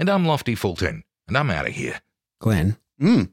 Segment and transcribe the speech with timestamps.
[0.00, 2.00] And I'm Lofty Fulton, and I'm out of here.
[2.38, 3.28] Glenn, Mm,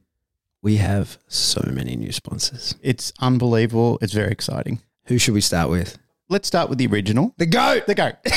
[0.61, 2.75] we have so many new sponsors.
[2.83, 3.97] it's unbelievable.
[4.01, 4.81] It's very exciting.
[5.05, 5.97] Who should we start with?
[6.29, 7.33] Let's start with the original.
[7.37, 7.87] The goat.
[7.87, 8.15] The goat.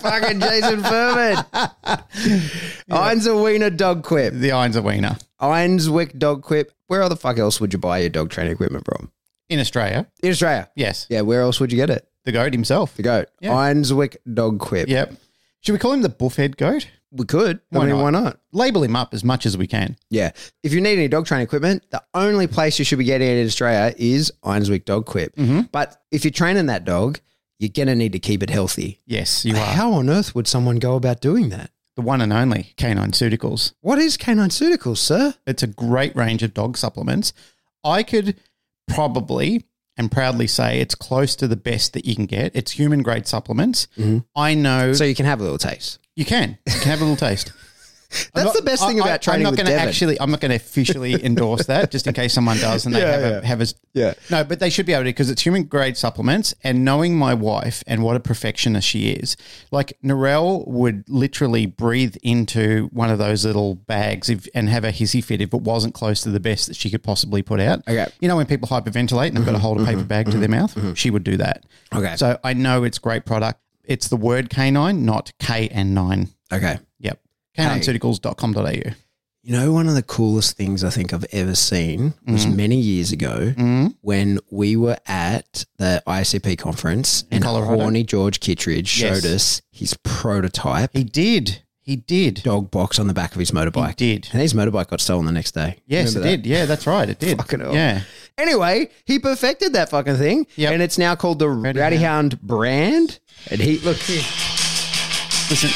[0.00, 1.44] Fucking Jason Furman.
[2.90, 4.32] Einser Wiener Dog Quip.
[4.32, 5.18] the Irons Wiener.
[5.38, 6.72] Einswick Dog Quip.
[6.86, 9.12] Where the fuck else would you buy your dog training equipment from?
[9.50, 10.70] In Australia, In Australia.
[10.74, 11.06] yes.
[11.10, 12.08] Yeah, where else would you get it?
[12.24, 12.94] The goat himself.
[12.96, 13.28] The goat.
[13.42, 13.50] Yeah.
[13.52, 14.88] Einswick Dog Quip.
[14.88, 15.12] Yep.
[15.60, 16.88] Should we call him the buffhead goat?
[17.12, 17.60] We could.
[17.70, 18.02] Why I mean, not?
[18.02, 18.40] why not?
[18.52, 19.96] Label him up as much as we can.
[20.10, 20.32] Yeah.
[20.62, 23.38] If you need any dog training equipment, the only place you should be getting it
[23.40, 25.34] in Australia is Einswick Dog Quip.
[25.36, 25.62] Mm-hmm.
[25.72, 27.20] But if you're training that dog,
[27.58, 29.00] you're going to need to keep it healthy.
[29.06, 29.64] Yes, you are.
[29.64, 31.70] How on earth would someone go about doing that?
[31.94, 33.72] The one and only Canine Ceuticals.
[33.80, 35.34] What is Canine Ceuticals, sir?
[35.46, 37.32] It's a great range of dog supplements.
[37.82, 38.38] I could
[38.88, 39.64] probably
[39.96, 42.54] and proudly say it's close to the best that you can get.
[42.54, 43.88] It's human grade supplements.
[44.34, 45.98] I know So you can have a little taste.
[46.16, 46.58] You can.
[46.66, 47.52] You can have a little taste.
[48.34, 50.20] That's the best thing about training I'm not gonna actually.
[50.20, 53.10] I'm not going to officially endorse that, just in case someone does and they Yeah,
[53.10, 53.38] have, yeah.
[53.38, 54.14] A, have a Yeah.
[54.30, 54.44] no.
[54.44, 56.54] But they should be able to because it's human grade supplements.
[56.62, 59.36] And knowing my wife and what a perfectionist she is,
[59.70, 64.92] like Narelle would literally breathe into one of those little bags if, and have a
[64.92, 67.80] hissy fit if it wasn't close to the best that she could possibly put out.
[67.88, 68.06] Okay.
[68.20, 70.26] You know when people hyperventilate and they've got to hold a mm-hmm, paper mm-hmm, bag
[70.26, 71.64] to their mm-hmm, mouth, she would do that.
[71.92, 72.16] Okay.
[72.16, 73.60] So I know it's great product.
[73.86, 76.28] It's the word canine, not K and nine.
[76.52, 76.78] Okay.
[76.98, 77.20] Yep.
[77.56, 78.90] Canineceuticals.com.au.
[79.42, 82.56] You know, one of the coolest things I think I've ever seen was Mm.
[82.56, 83.54] many years ago
[84.00, 87.80] when we were at the ICP conference and Colorado?
[87.80, 91.62] horny George Kittredge showed us his prototype He did.
[91.80, 92.42] He did.
[92.42, 94.00] dog box on the back of his motorbike.
[94.00, 94.28] He did.
[94.32, 95.76] And his motorbike got stolen the next day.
[95.86, 96.42] Yes, Remember it that?
[96.42, 96.46] did.
[96.50, 97.08] Yeah, that's right.
[97.08, 97.36] It did.
[97.38, 97.72] Fucking hell.
[97.72, 98.00] Yeah.
[98.38, 100.46] Anyway, he perfected that fucking thing.
[100.56, 100.72] Yep.
[100.74, 103.18] And it's now called the Rowdy, Rowdy Hound brand.
[103.50, 104.22] And he, look here.
[105.48, 105.70] Listen,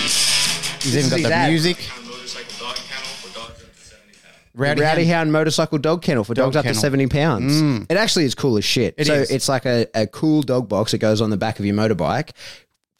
[0.82, 1.88] he's even got the music.
[2.04, 4.36] motorcycle dog kennel for dogs up to 70 pounds.
[4.54, 5.14] Rowdy, Rowdy Hound.
[5.16, 6.82] Hound motorcycle dog kennel for dogs Dog up to kennel.
[6.82, 7.62] 70 pounds.
[7.62, 7.86] Mm.
[7.90, 8.94] It actually is cool as shit.
[8.98, 9.30] It so is.
[9.30, 12.32] it's like a, a cool dog box that goes on the back of your motorbike,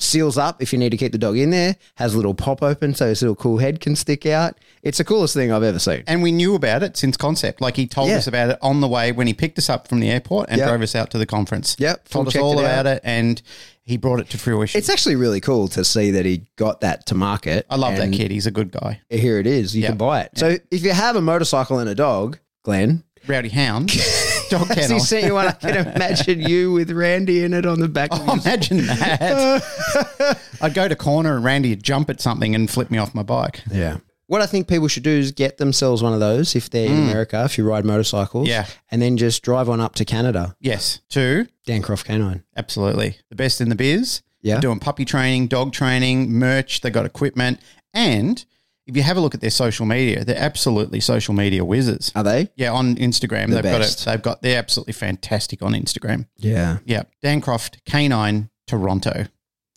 [0.01, 2.63] seals up if you need to keep the dog in there, has a little pop
[2.63, 4.57] open so his little cool head can stick out.
[4.83, 6.03] It's the coolest thing I've ever seen.
[6.07, 7.61] And we knew about it since concept.
[7.61, 8.17] Like he told Yeah.
[8.17, 10.59] us about it on the way when he picked us up from the airport and
[10.59, 10.69] Yep.
[10.69, 11.77] drove us out to the conference.
[11.79, 12.97] Yep, Told us all it about out.
[12.97, 13.41] it and
[13.83, 14.79] he brought it to fruition.
[14.79, 17.67] It's actually really cool to see that he got that to market.
[17.69, 18.31] I love that kid.
[18.31, 19.01] He's a good guy.
[19.11, 19.75] Here it is.
[19.77, 19.89] You Yeah.
[19.89, 20.31] can buy it.
[20.37, 23.91] So if you have a motorcycle and a dog, Glenn, Rowdy Hound.
[24.51, 27.81] dog as he sent you one, I can imagine you with Randy in it on
[27.81, 30.39] the back of Oh, your imagine that.
[30.61, 33.23] I'd go to corner and Randy would jump at something and flip me off my
[33.23, 33.63] bike.
[33.71, 33.99] Yeah.
[34.27, 37.09] What I think people should do is get themselves one of those if they're in
[37.11, 38.47] America, if you ride motorcycles.
[38.47, 38.51] Mm.
[38.51, 38.67] Yeah.
[38.91, 40.55] And then just drive on up to Canada.
[40.61, 41.01] Yes.
[41.09, 42.45] Two, Dancroft Canine.
[42.57, 43.17] Absolutely.
[43.31, 44.23] The best in the biz.
[44.41, 44.55] Yeah.
[44.55, 46.81] They're doing puppy training, dog training, merch.
[46.81, 47.59] They got equipment.
[47.93, 48.45] And
[48.91, 52.11] if you have a look at their social media, they're absolutely social media whizzes.
[52.17, 52.51] Are they?
[52.57, 53.49] Yeah, on Instagram.
[53.49, 54.05] The they've best.
[54.05, 54.13] got it.
[54.17, 56.27] They've got they're absolutely fantastic on Instagram.
[56.37, 56.79] Yeah.
[56.85, 57.05] Yeah.
[57.23, 59.27] Dancroft Canine Toronto.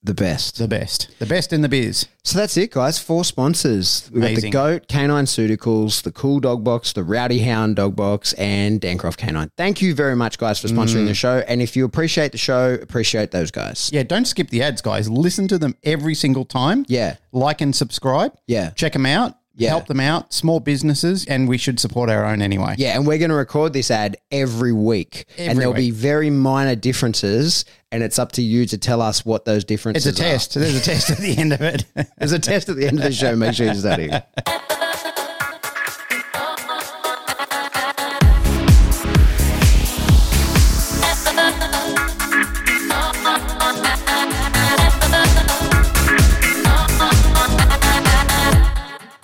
[0.06, 0.58] The best.
[0.58, 1.08] The best.
[1.20, 2.08] The best in the biz.
[2.26, 3.00] So that's it, guys.
[3.00, 4.10] Four sponsors.
[4.14, 8.34] We've got the Goat, Canine Ceuticals, the Cool Dog Box, the Rowdy Hound Dog Box,
[8.34, 9.50] and Dancroft Canine.
[9.56, 11.08] Thank you very much, guys, for sponsoring Mm.
[11.08, 11.44] the show.
[11.48, 13.90] And if you appreciate the show, appreciate those guys.
[13.94, 15.10] Yeah, don't skip the ads, guys.
[15.10, 16.86] Listen to them every single time.
[16.90, 17.16] Yeah.
[17.32, 18.34] Like and subscribe.
[18.46, 18.72] Yeah.
[18.72, 19.36] Check them out.
[19.56, 19.70] Yeah.
[19.70, 20.34] Help them out.
[20.34, 22.76] Small businesses, and we should support our own anyway.
[22.78, 26.76] Yeah, and we're going to record this ad every week, and there'll be very minor
[26.76, 30.08] differences, and it's up to you to tell us what those differences.
[30.08, 30.30] It's a are.
[30.32, 30.54] test.
[30.56, 31.86] There's a test at the end of it.
[32.18, 33.36] There's a test at the end of the show.
[33.36, 34.10] Make sure you study.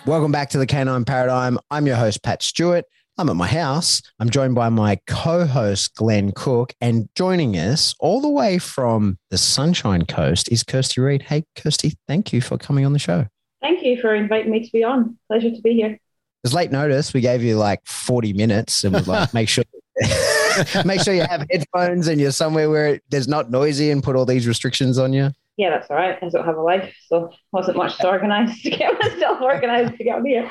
[0.10, 1.60] Welcome back to the Canine Paradigm.
[1.70, 2.84] I'm your host, Pat Stewart.
[3.20, 4.02] I'm at my house.
[4.20, 6.74] I'm joined by my co host, Glenn Cook.
[6.82, 11.22] And joining us all the way from the Sunshine Coast is Kirsty Reid.
[11.22, 13.28] Hey, Kirsty, thank you for coming on the show.
[13.62, 15.16] Thank you for inviting me to be on.
[15.28, 16.00] Pleasure to be here.
[16.42, 17.14] was late notice.
[17.14, 19.64] We gave you like 40 minutes and was like, make sure
[20.86, 24.16] make sure you have headphones and you're somewhere where it, there's not noisy and put
[24.16, 25.30] all these restrictions on you.
[25.60, 26.18] Yeah, that's all right.
[26.22, 30.04] I don't have a life, so wasn't much to organise to get myself organised to
[30.06, 30.50] get on here.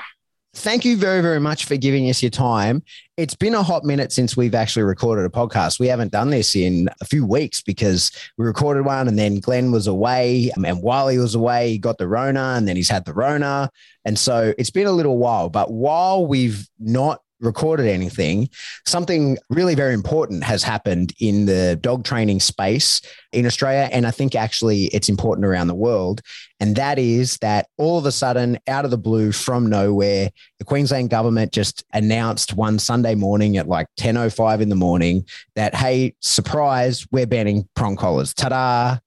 [0.55, 2.83] Thank you very, very much for giving us your time.
[3.17, 5.81] It's been a hot minute since we've actually recorded a podcast.
[5.81, 9.73] We haven't done this in a few weeks because we recorded one and then Glenn
[9.73, 10.51] was away.
[10.55, 13.71] And while he was away, he got the Rona and then he's had the Rona.
[14.05, 15.49] And so it's been a little while.
[15.49, 18.49] But while we've not recorded anything,
[18.87, 23.01] something really very important has happened in the dog training space
[23.33, 23.89] in Australia.
[23.93, 26.21] And I think actually it's important around the world.
[26.61, 30.65] And that is that all of a sudden, out of the blue, from nowhere, the
[30.65, 35.25] Queensland government just announced one Sunday morning at like 10.05 in the morning
[35.55, 38.35] that, hey, surprise, we're banning prong collars.
[38.35, 38.99] Ta-da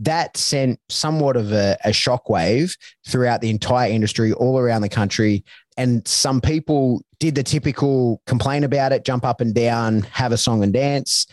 [0.00, 2.76] that sent somewhat of a, a shockwave
[3.06, 5.44] throughout the entire industry all around the country.
[5.76, 10.36] And some people did the typical complain about it, jump up and down, have a
[10.36, 11.26] song and dance.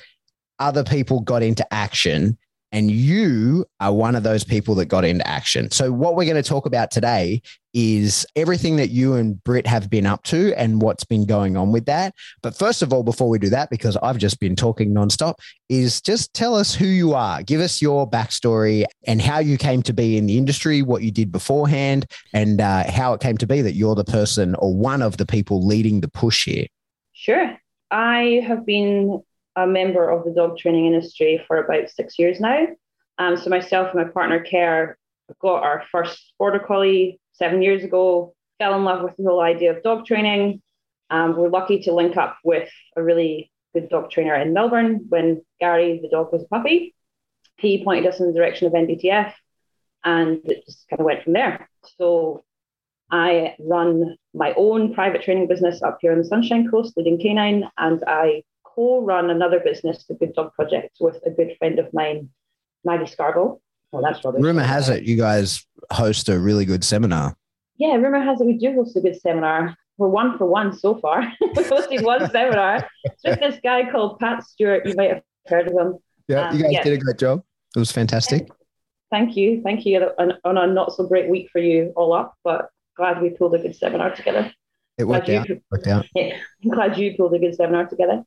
[0.60, 2.38] Other people got into action
[2.72, 5.72] and you are one of those people that got into action.
[5.72, 7.42] So, what we're going to talk about today
[7.74, 11.72] is everything that you and Britt have been up to and what's been going on
[11.72, 12.14] with that.
[12.42, 15.36] But first of all, before we do that, because I've just been talking nonstop,
[15.70, 17.44] is just tell us who you are.
[17.44, 21.12] Give us your backstory and how you came to be in the industry, what you
[21.12, 25.02] did beforehand, and uh, how it came to be that you're the person or one
[25.02, 26.66] of the people leading the push here.
[27.14, 27.58] Sure.
[27.92, 29.24] I have been
[29.58, 32.68] a member of the dog training industry for about six years now.
[33.18, 34.98] Um, so myself and my partner Care
[35.42, 38.36] got our first border collie seven years ago.
[38.60, 40.62] Fell in love with the whole idea of dog training.
[41.10, 45.42] Um, we're lucky to link up with a really good dog trainer in Melbourne when
[45.60, 46.94] Gary, the dog, was a puppy.
[47.58, 49.34] He pointed us in the direction of NDTF,
[50.04, 51.68] and it just kind of went from there.
[51.98, 52.44] So
[53.10, 57.68] I run my own private training business up here on the Sunshine Coast, leading canine,
[57.78, 58.44] and I
[58.88, 62.30] co-run another business, the Good Dog Project, with a good friend of mine,
[62.86, 63.60] Maggie Scargill.
[63.92, 64.42] Well, that's rubbish.
[64.44, 67.36] Rumor has it you guys host a really good seminar.
[67.78, 69.76] Yeah, rumor has it we do host a good seminar.
[69.98, 71.22] We're one for one so far.
[71.42, 72.88] we hosted one seminar.
[73.06, 74.86] It's with this guy called Pat Stewart.
[74.86, 75.98] You might have heard of him.
[76.28, 76.84] Yeah, you Um, guys yeah.
[76.84, 77.44] did a great job.
[77.76, 78.48] It was fantastic.
[79.10, 79.62] Thank you.
[79.64, 80.10] Thank you.
[80.20, 83.56] On, on a not so great week for you all up, but glad we pulled
[83.56, 84.52] a good seminar together.
[84.98, 85.50] It worked Glad out.
[85.50, 86.06] you- Worked out.
[86.16, 88.24] Yeah, I'm glad you pulled a good seminar together.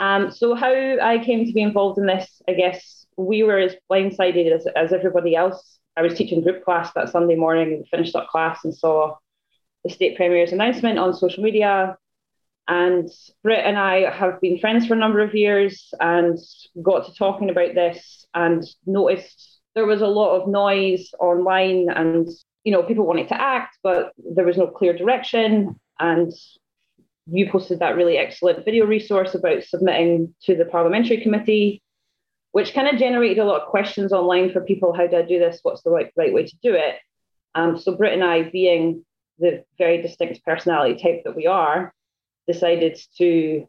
[0.00, 3.76] Um, so how I came to be involved in this, I guess we were as
[3.90, 5.78] blindsided as, as everybody else.
[5.96, 9.16] I was teaching group class that Sunday morning and finished up class and saw
[9.84, 11.96] the state premier's announcement on social media.
[12.66, 13.10] And
[13.42, 16.38] Britt and I have been friends for a number of years and
[16.82, 22.28] got to talking about this and noticed there was a lot of noise online and
[22.64, 25.78] you know people wanted to act, but there was no clear direction.
[25.98, 26.32] And
[27.30, 31.82] you posted that really excellent video resource about submitting to the parliamentary committee,
[32.52, 34.92] which kind of generated a lot of questions online for people.
[34.92, 35.60] How do I do this?
[35.62, 36.96] What's the right, right way to do it?
[37.54, 39.04] Um, so Britt and I, being
[39.38, 41.94] the very distinct personality type that we are,
[42.46, 43.66] decided to,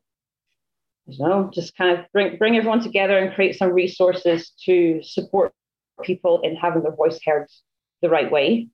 [1.17, 5.53] don't know, just kind of bring bring everyone together and create some resources to support
[6.03, 7.47] people in having their voice heard
[8.01, 8.69] the right way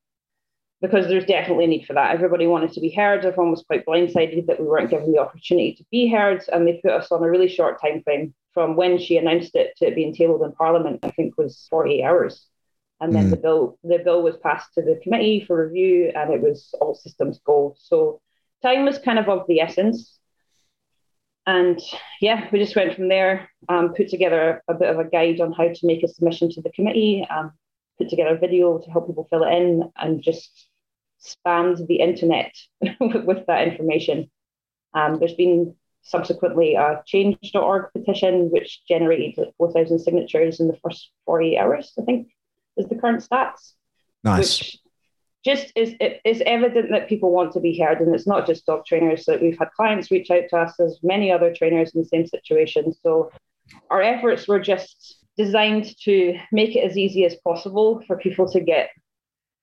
[0.81, 2.13] because there's definitely a need for that.
[2.13, 3.25] Everybody wanted to be heard.
[3.25, 6.79] Everyone was quite blindsided that we weren't given the opportunity to be heard, and they
[6.83, 9.95] put us on a really short time frame from when she announced it to it
[9.95, 10.99] being tabled in Parliament.
[11.03, 12.47] I think was 48 hours,
[12.99, 13.29] and then Mm.
[13.31, 16.93] the bill the bill was passed to the committee for review, and it was all
[16.95, 17.75] systems go.
[17.77, 18.21] So
[18.61, 20.13] time was kind of of the essence.
[21.47, 21.79] And
[22.19, 25.53] yeah, we just went from there, um, put together a bit of a guide on
[25.53, 27.53] how to make a submission to the committee, um,
[27.97, 30.67] put together a video to help people fill it in, and just
[31.23, 32.53] spammed the internet
[32.99, 34.29] with, that information.
[34.93, 41.11] Um, there's been subsequently a change.org petition, which generated like 4,000 signatures in the first
[41.25, 42.29] 48 hours, I think,
[42.77, 43.73] is the current stats
[44.23, 44.59] Nice.
[44.59, 44.79] which
[45.45, 48.65] just is it is evident that people want to be heard, and it's not just
[48.65, 49.25] dog trainers.
[49.25, 50.73] That we've had clients reach out to us.
[50.77, 52.93] There's many other trainers in the same situation.
[53.01, 53.31] So
[53.89, 58.59] our efforts were just designed to make it as easy as possible for people to
[58.59, 58.89] get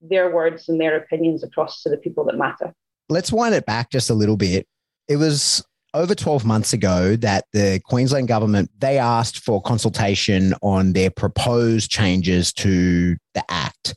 [0.00, 2.72] their words and their opinions across to the people that matter.
[3.08, 4.66] let's wind it back just a little bit.
[5.08, 10.92] It was over 12 months ago that the Queensland government they asked for consultation on
[10.92, 13.94] their proposed changes to the act.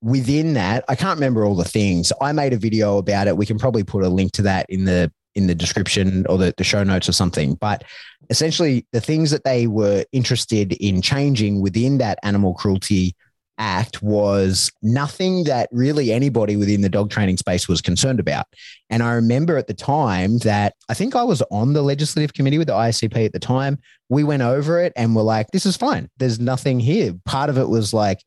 [0.00, 2.12] Within that, I can't remember all the things.
[2.20, 3.36] I made a video about it.
[3.36, 6.54] We can probably put a link to that in the in the description or the,
[6.56, 7.54] the show notes or something.
[7.56, 7.84] But
[8.30, 13.14] essentially the things that they were interested in changing within that animal cruelty
[13.58, 18.46] act was nothing that really anybody within the dog training space was concerned about.
[18.90, 22.58] And I remember at the time that I think I was on the legislative committee
[22.58, 23.78] with the ICP at the time.
[24.08, 26.10] We went over it and were like, this is fine.
[26.18, 27.14] There's nothing here.
[27.24, 28.20] Part of it was like,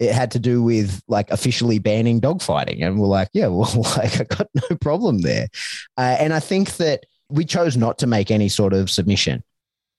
[0.00, 2.84] it had to do with like officially banning dogfighting.
[2.84, 5.48] And we're like, yeah, well, like I got no problem there.
[5.96, 9.42] Uh, and I think that we chose not to make any sort of submission.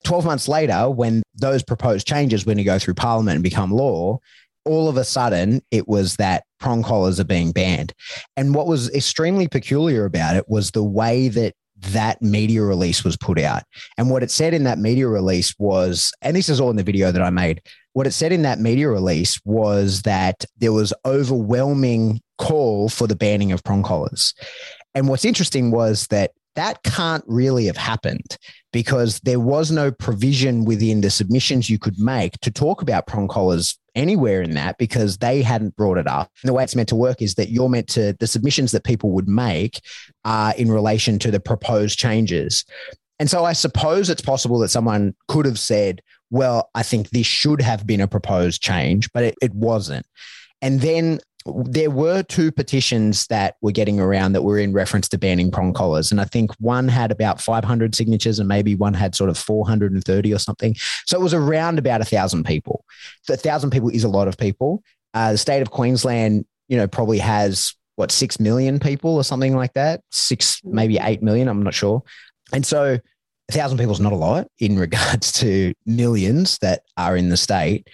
[0.04, 4.20] 12 months later, when those proposed changes were to go through Parliament and become law,
[4.64, 7.94] all of a sudden it was that prong collars are being banned.
[8.38, 13.18] And what was extremely peculiar about it was the way that that media release was
[13.18, 13.64] put out.
[13.98, 16.84] And what it said in that media release was, and this is all in the
[16.84, 17.62] video that I made,
[17.94, 23.16] what it said in that media release was that there was overwhelming call for the
[23.16, 24.34] banning of prong collars.
[24.94, 28.38] And what's interesting was that that can't really have happened
[28.72, 33.28] because there was no provision within the submissions you could make to talk about prong
[33.28, 36.30] collars anywhere in that because they hadn't brought it up.
[36.44, 38.84] And the way it's meant to work is that you're meant to, the submissions that
[38.84, 39.80] people would make
[40.26, 42.66] are in relation to the proposed changes.
[43.20, 47.28] And so I suppose it's possible that someone could have said, well, I think this
[47.28, 50.06] should have been a proposed change, but it, it wasn't.
[50.62, 55.18] And then there were two petitions that were getting around that were in reference to
[55.18, 56.12] banning prong collars.
[56.12, 60.34] And I think one had about 500 signatures and maybe one had sort of 430
[60.34, 60.76] or something.
[61.06, 62.84] So it was around about a thousand people.
[63.30, 64.84] A thousand people is a lot of people.
[65.14, 69.56] Uh, the state of Queensland, you know, probably has what, 6 million people or something
[69.56, 71.48] like that, six, maybe 8 million.
[71.48, 72.04] I'm not sure.
[72.52, 73.00] And so
[73.50, 77.38] a thousand people is not a lot in regards to millions that are in the
[77.38, 77.88] state.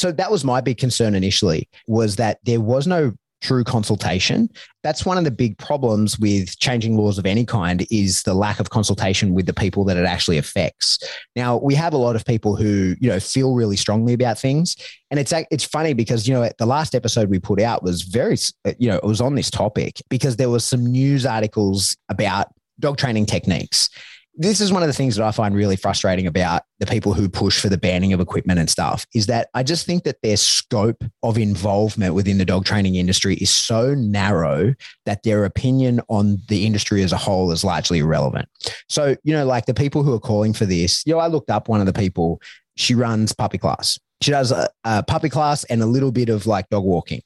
[0.00, 4.48] So that was my big concern initially was that there was no true consultation.
[4.82, 8.60] That's one of the big problems with changing laws of any kind is the lack
[8.60, 10.98] of consultation with the people that it actually affects.
[11.36, 14.74] Now, we have a lot of people who, you know, feel really strongly about things
[15.10, 18.36] and it's it's funny because, you know, the last episode we put out was very
[18.64, 22.48] uh, you know, it was on this topic because there was some news articles about
[22.78, 23.90] dog training techniques
[24.34, 27.28] this is one of the things that I find really frustrating about the people who
[27.28, 30.36] push for the banning of equipment and stuff is that I just think that their
[30.36, 36.38] scope of involvement within the dog training industry is so narrow that their opinion on
[36.48, 38.48] the industry as a whole is largely irrelevant.
[38.88, 41.50] So, you know, like the people who are calling for this, you know, I looked
[41.50, 42.40] up one of the people,
[42.76, 43.98] she runs puppy class.
[44.22, 47.22] She does a, a puppy class and a little bit of like dog walking.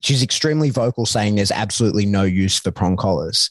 [0.00, 3.50] She's extremely vocal saying there's absolutely no use for prong collars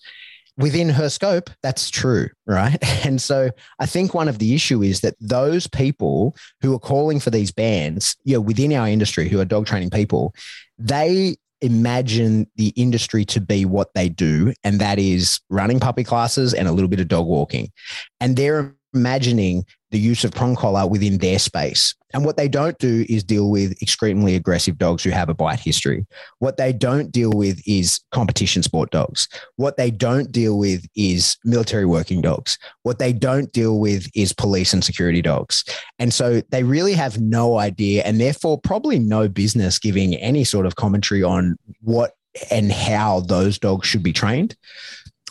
[0.57, 2.77] within her scope, that's true, right?
[3.05, 7.19] And so I think one of the issue is that those people who are calling
[7.19, 10.33] for these bans, you know, within our industry, who are dog training people,
[10.79, 16.53] they imagine the industry to be what they do, and that is running puppy classes
[16.53, 17.71] and a little bit of dog walking.
[18.19, 21.95] And they're imagining the use of prong collar within their space.
[22.13, 25.59] And what they don't do is deal with extremely aggressive dogs who have a bite
[25.59, 26.05] history.
[26.39, 29.27] What they don't deal with is competition sport dogs.
[29.57, 32.57] What they don't deal with is military working dogs.
[32.83, 35.63] What they don't deal with is police and security dogs.
[35.99, 40.65] And so they really have no idea and therefore probably no business giving any sort
[40.65, 42.13] of commentary on what
[42.49, 44.55] and how those dogs should be trained.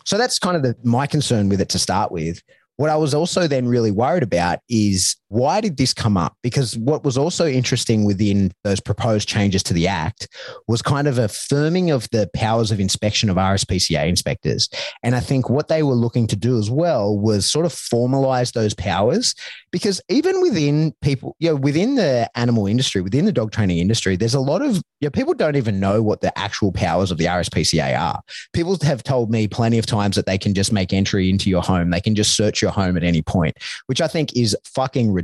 [0.05, 2.43] So that's kind of the, my concern with it to start with.
[2.77, 6.37] What I was also then really worried about is why did this come up?
[6.45, 10.29] Because what was also interesting within those proposed changes to the Act
[10.69, 14.69] was kind of a firming of the powers of inspection of RSPCA inspectors.
[15.03, 18.53] And I think what they were looking to do as well was sort of formalize
[18.53, 19.35] those powers
[19.73, 24.15] because even within people, you know, within the animal industry, within the dog training industry,
[24.15, 27.19] there's a lot of, you know, people don't even know what the actual powers of
[27.19, 28.23] the RSPCA are.
[28.53, 31.63] People have told me plenty of times that they can just make entry into your
[31.63, 31.91] home.
[31.91, 35.24] They can just search your home at any point, which I think is fucking ridiculous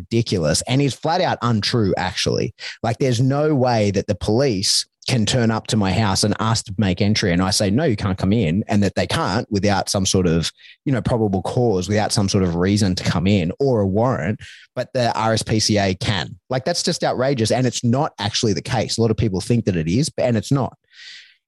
[0.68, 2.54] and is flat out untrue, actually.
[2.82, 6.66] Like, there's no way that the police can turn up to my house and ask
[6.66, 9.50] to make entry and I say no you can't come in and that they can't
[9.50, 10.52] without some sort of
[10.84, 14.40] you know probable cause without some sort of reason to come in or a warrant
[14.74, 16.38] but the RSPCA can.
[16.48, 18.98] Like that's just outrageous and it's not actually the case.
[18.98, 20.76] A lot of people think that it is and it's not.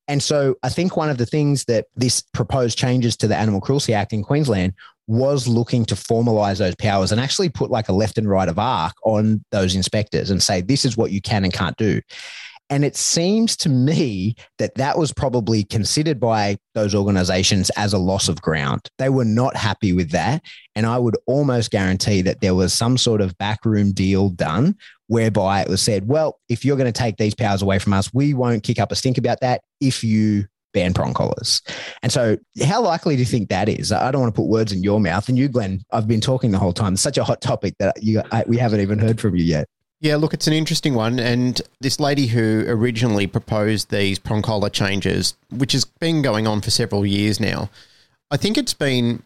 [0.09, 3.61] And so I think one of the things that this proposed changes to the Animal
[3.61, 4.75] Cruelty Act in Queensland
[5.13, 8.59] was looking to formalize those powers and actually put like a left and right of
[8.59, 12.01] arc on those inspectors and say, this is what you can and can't do.
[12.71, 17.99] And it seems to me that that was probably considered by those organizations as a
[17.99, 18.89] loss of ground.
[18.97, 20.43] They were not happy with that.
[20.75, 24.77] And I would almost guarantee that there was some sort of backroom deal done
[25.09, 28.15] whereby it was said, well, if you're going to take these powers away from us,
[28.15, 31.63] we won't kick up a stink about that if you ban prong collars.
[32.03, 33.93] And so, how likely do you think that is?
[33.93, 35.29] I don't want to put words in your mouth.
[35.29, 36.95] And you, Glenn, I've been talking the whole time.
[36.95, 39.69] It's such a hot topic that you, I, we haven't even heard from you yet.
[40.01, 41.21] Yeah, look, it's an interesting one.
[41.21, 46.61] And this lady who originally proposed these prong collar changes, which has been going on
[46.61, 47.71] for several years now,
[48.31, 49.23] I think it's been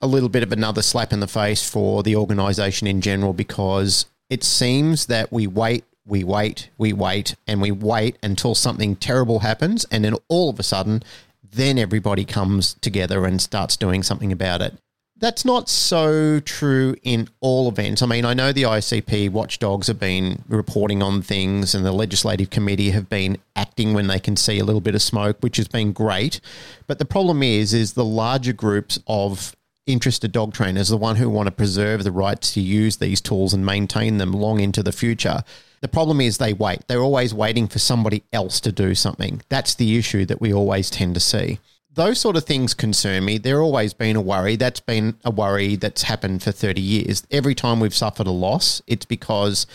[0.00, 4.06] a little bit of another slap in the face for the organisation in general because
[4.30, 9.40] it seems that we wait we wait, we wait, and we wait until something terrible
[9.40, 9.84] happens.
[9.90, 11.02] And then all of a sudden,
[11.42, 14.74] then everybody comes together and starts doing something about it.
[15.16, 18.02] That's not so true in all events.
[18.02, 22.50] I mean, I know the ICP watchdogs have been reporting on things and the legislative
[22.50, 25.68] committee have been acting when they can see a little bit of smoke, which has
[25.68, 26.40] been great.
[26.88, 29.54] But the problem is is the larger groups of
[29.86, 33.52] interested dog trainers, the one who want to preserve the rights to use these tools
[33.52, 35.42] and maintain them long into the future.
[35.80, 36.86] The problem is they wait.
[36.86, 39.42] They're always waiting for somebody else to do something.
[39.48, 41.58] That's the issue that we always tend to see
[41.94, 43.38] those sort of things concern me.
[43.38, 44.56] They're always been a worry.
[44.56, 47.26] That's been a worry that's happened for 30 years.
[47.30, 49.66] Every time we've suffered a loss, it's because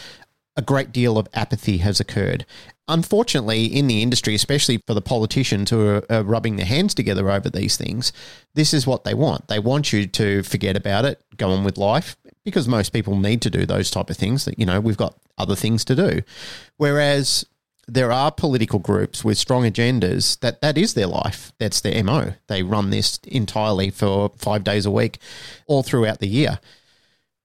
[0.55, 2.45] a great deal of apathy has occurred.
[2.89, 7.29] Unfortunately, in the industry, especially for the politicians who are, are, rubbing their hands together
[7.29, 8.13] over these things,
[8.53, 9.47] this is what they want.
[9.47, 12.15] They want you to forget about it, go on with life,
[12.45, 14.45] because most people need to do those type of things.
[14.45, 16.21] That you know, we've got other things to do.
[16.77, 17.45] Whereas
[17.87, 21.53] there are political groups with strong agendas that that is their life.
[21.57, 22.33] That's their MO.
[22.47, 25.19] They run this entirely for five days a week,
[25.67, 26.59] all throughout the year.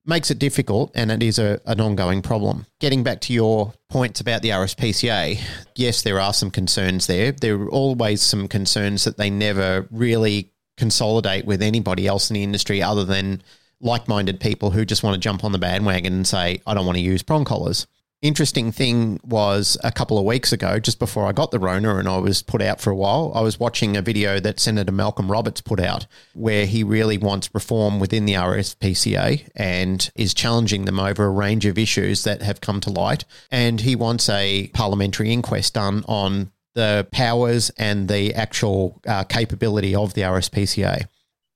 [0.04, 2.66] Makes it difficult, and it is a, an ongoing problem.
[2.80, 5.40] Getting back to your points about the RSPCA,
[5.76, 7.30] yes, there are some concerns there.
[7.30, 12.42] There are always some concerns that they never really consolidate with anybody else in the
[12.42, 13.42] industry other than
[13.80, 16.86] like minded people who just want to jump on the bandwagon and say, I don't
[16.86, 17.86] want to use prong collars
[18.22, 22.08] interesting thing was a couple of weeks ago, just before I got the Rona and
[22.08, 25.30] I was put out for a while, I was watching a video that Senator Malcolm
[25.30, 31.00] Roberts put out where he really wants reform within the RSPCA and is challenging them
[31.00, 33.24] over a range of issues that have come to light.
[33.50, 39.94] And he wants a parliamentary inquest done on the powers and the actual uh, capability
[39.94, 41.06] of the RSPCA.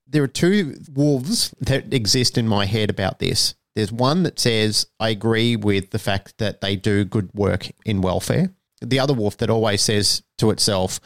[0.06, 3.54] There are two wolves that exist in my head about this.
[3.76, 8.00] There's one that says, I agree with the fact that they do good work in
[8.00, 8.54] welfare.
[8.80, 10.98] The other wolf that always says to itself,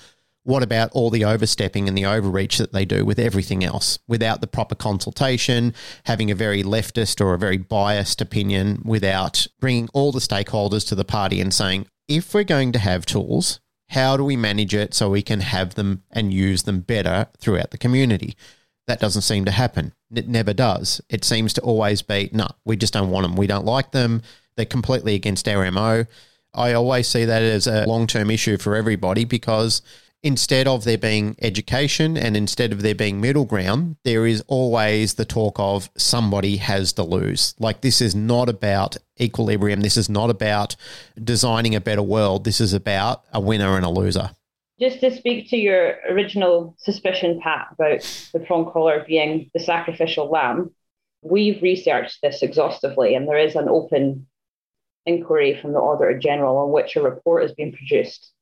[0.45, 4.41] what about all the overstepping and the overreach that they do with everything else without
[4.41, 5.75] the proper consultation,
[6.05, 10.94] having a very leftist or a very biased opinion, without bringing all the stakeholders to
[10.94, 14.94] the party and saying, if we're going to have tools, how do we manage it
[14.94, 18.37] so we can have them and use them better throughout the community?
[18.87, 19.92] That doesn't seem to happen.
[20.14, 21.01] It never does.
[21.09, 23.37] It seems to always be, no, we just don't want them.
[23.37, 24.23] We don't like them.
[24.57, 26.07] They're completely against our MO.
[26.53, 29.83] I always see that as a long term issue for everybody because
[30.23, 35.14] instead of there being education and instead of there being middle ground, there is always
[35.14, 37.55] the talk of somebody has to lose.
[37.59, 39.81] Like, this is not about equilibrium.
[39.81, 40.77] This is not about
[41.23, 42.44] designing a better world.
[42.44, 44.31] This is about a winner and a loser
[44.81, 48.01] just to speak to your original suspicion, Pat, about
[48.33, 50.71] the prong collar being the sacrificial lamb,
[51.23, 54.27] we've researched this exhaustively, and there is an open
[55.05, 58.33] inquiry from the Auditor General on which a report has been produced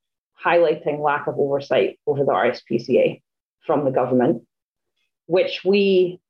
[0.45, 3.21] highlighting lack of oversight over the RSPCA
[3.67, 4.45] from the government,
[5.27, 6.21] which we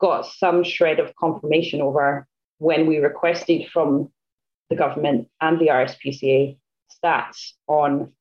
[0.00, 4.10] got some shred of confirmation over when we requested from
[4.70, 6.56] the government and the RSPCA
[7.04, 8.12] stats on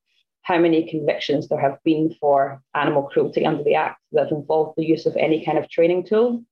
[0.49, 4.83] how many convictions there have been for animal cruelty under the Act that involved the
[4.83, 6.43] use of any kind of training tool.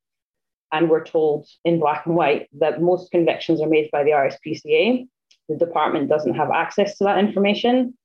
[0.71, 5.07] And we're told in black and white that most convictions are made by the RSPCA.
[5.49, 7.97] The department doesn't have access to that information,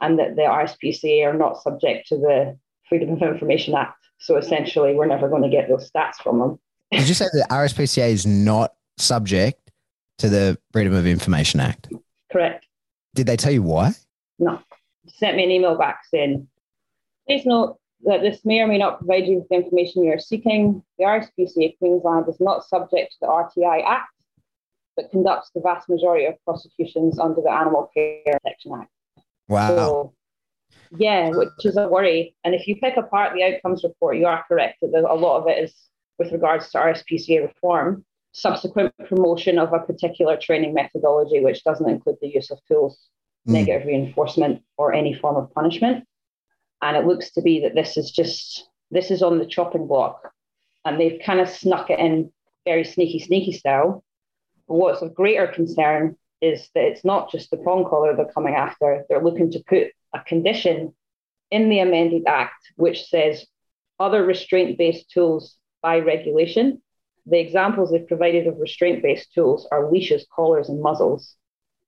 [0.00, 3.98] and that the RSPCA are not subject to the Freedom of Information Act.
[4.18, 6.58] So essentially, we're never going to get those stats from them.
[6.90, 9.70] Did you say the RSPCA is not subject
[10.18, 11.88] to the Freedom of Information Act?
[12.32, 12.66] Correct.
[13.14, 13.92] Did they tell you why?
[14.40, 14.60] No
[15.08, 16.48] sent me an email back saying,
[17.26, 20.18] please note that this may or may not provide you with the information you are
[20.18, 20.82] seeking.
[20.98, 24.12] The RSPCA Queensland is not subject to the RTI Act,
[24.96, 28.90] but conducts the vast majority of prosecutions under the Animal Care Protection Act.
[29.48, 29.68] Wow.
[29.68, 30.12] So,
[30.96, 32.34] yeah, which is a worry.
[32.44, 35.48] And if you pick apart the outcomes report, you are correct that a lot of
[35.48, 35.74] it is
[36.18, 42.16] with regards to RSPCA reform, subsequent promotion of a particular training methodology, which doesn't include
[42.20, 43.08] the use of tools
[43.46, 43.52] mm.
[43.52, 46.04] negative reinforcement or any form of punishment.
[46.82, 50.30] And it looks to be that this is just this is on the chopping block,
[50.84, 52.32] and they've kind of snuck it in
[52.64, 54.04] very sneaky, sneaky style.
[54.68, 58.54] But what's of greater concern is that it's not just the prong collar they're coming
[58.54, 59.04] after.
[59.08, 60.94] They're looking to put a condition
[61.50, 63.46] in the amended act which says
[63.98, 66.82] other restraint-based tools by regulation.
[67.26, 71.34] The examples they've provided of restraint-based tools are leashes, collars, and muzzles.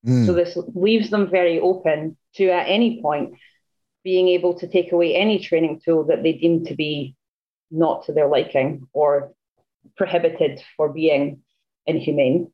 [0.07, 0.27] Mm.
[0.27, 3.35] So this leaves them very open to at any point
[4.05, 7.17] being able to take away any training tool that they deem to be
[7.71, 9.33] not to their liking or
[9.97, 11.43] prohibited for being
[11.87, 12.53] inhumane.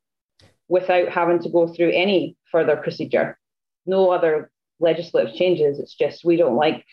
[0.67, 3.37] without having to go through any further procedure.
[3.85, 5.79] No other legislative changes.
[5.79, 6.85] It's just we don't like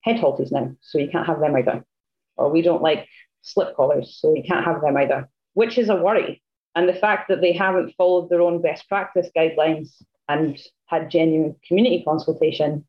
[0.00, 1.84] head halters now, so you can't have them either.
[2.36, 3.06] Or we don't like
[3.42, 6.41] slip collars, so you can't have them either, which is a worry.
[6.74, 9.90] And the fact that they haven't followed their own best practice guidelines
[10.28, 12.84] and had genuine community consultation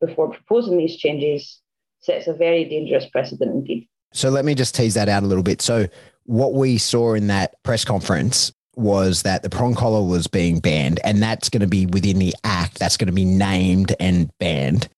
[0.00, 1.60] before proposing these changes
[2.00, 3.88] sets a very dangerous precedent indeed.
[4.12, 5.62] So let me just tease that out a little bit.
[5.62, 5.86] So
[6.24, 11.00] what we saw in that press conference was that the prong collar was being banned,
[11.04, 12.78] and that's going to be within the act.
[12.78, 14.88] That's going to be named and banned.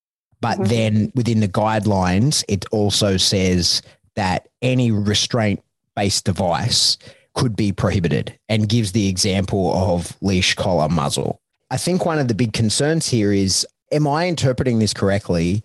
[0.41, 0.69] But Mhm.
[0.69, 3.83] then within the guidelines, it also says
[4.15, 5.63] that any restraint
[5.95, 6.99] based device
[7.37, 11.41] could be prohibited and gives the example of leash, collar, muzzle.
[11.71, 15.63] I think one of the big concerns here is am I interpreting this correctly?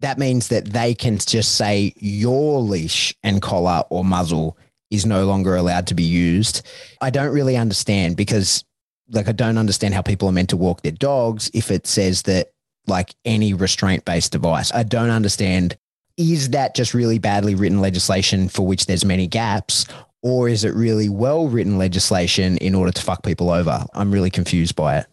[0.00, 4.56] That means that they can just say your leash and collar or muzzle
[4.90, 6.66] is no longer allowed to be used.
[7.00, 8.64] I don't really understand because,
[9.10, 12.22] like, I don't understand how people are meant to walk their dogs if it says
[12.22, 12.48] that,
[12.86, 14.72] like, any restraint based device.
[14.72, 15.76] I don't understand.
[16.16, 19.86] Is that just really badly written legislation for which there's many gaps?
[20.22, 23.84] Or is it really well written legislation in order to fuck people over?
[23.94, 25.06] I'm really confused by it.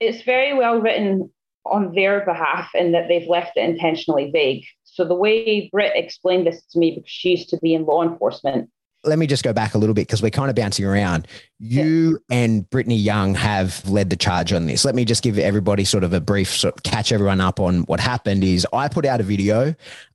[0.00, 1.30] It's very well written
[1.64, 4.64] on their behalf in that they've left it intentionally vague.
[4.84, 8.02] So the way Britt explained this to me, because she used to be in law
[8.02, 8.68] enforcement,
[9.04, 11.26] let me just go back a little bit because we're kind of bouncing around.
[11.58, 14.84] You and Brittany Young have led the charge on this.
[14.84, 17.80] Let me just give everybody sort of a brief sort of catch everyone up on
[17.82, 19.74] what happened is I put out a video.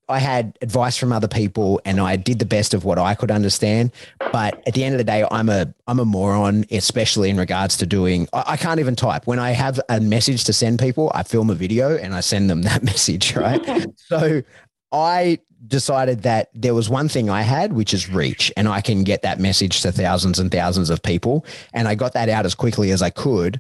[0.10, 3.32] I had advice from other people and I did the best of what I could
[3.32, 3.92] understand.
[4.32, 7.78] But at the end of the day, I'm a I'm a moron, especially in regards
[7.78, 9.28] to doing I, I can't even type.
[9.28, 12.50] When I have a message to send people, I film a video and I send
[12.50, 13.88] them that message, right?
[13.96, 14.42] so
[14.92, 19.04] I decided that there was one thing I had, which is reach, and I can
[19.04, 21.46] get that message to thousands and thousands of people.
[21.74, 23.60] And I got that out as quickly as I could.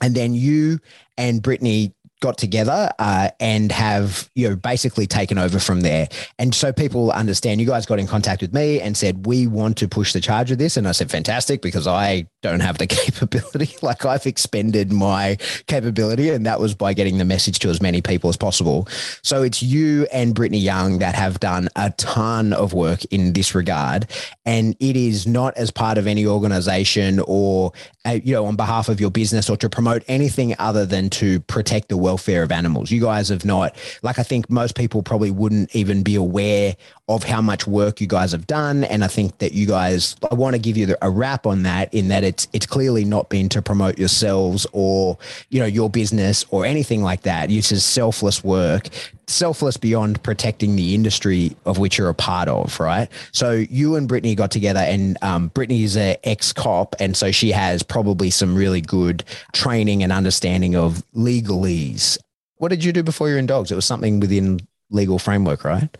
[0.00, 0.80] And then you
[1.18, 6.08] and Brittany got together uh, and have you know basically taken over from there.
[6.38, 9.78] And so people understand you guys got in contact with me and said we want
[9.78, 10.76] to push the charge of this.
[10.76, 13.68] And i said fantastic because i don't have the capability.
[13.82, 18.02] Like i've expended my capability and that was by getting the message to as many
[18.02, 18.86] people as possible.
[19.22, 23.54] So it's you and brittany young that have done a ton of work in this
[23.54, 24.06] regard.
[24.44, 27.72] And it is not as part of any organization or
[28.06, 31.40] uh, you know on behalf of your business or to promote anything other than to
[31.40, 32.90] protect the welfare of animals.
[32.90, 36.76] You guys have not like i think most people probably wouldn't even be aware
[37.14, 40.34] of how much work you guys have done and i think that you guys i
[40.34, 43.48] want to give you a wrap on that in that it's it's clearly not been
[43.48, 45.18] to promote yourselves or
[45.48, 48.88] you know your business or anything like that It's is selfless work
[49.30, 53.08] selfless beyond protecting the industry of which you're a part of, right?
[53.32, 57.30] So you and Brittany got together, and um, Brittany is an ex cop, and so
[57.30, 62.18] she has probably some really good training and understanding of legalese.
[62.56, 63.70] What did you do before you were in dogs?
[63.70, 65.96] It was something within legal framework, right?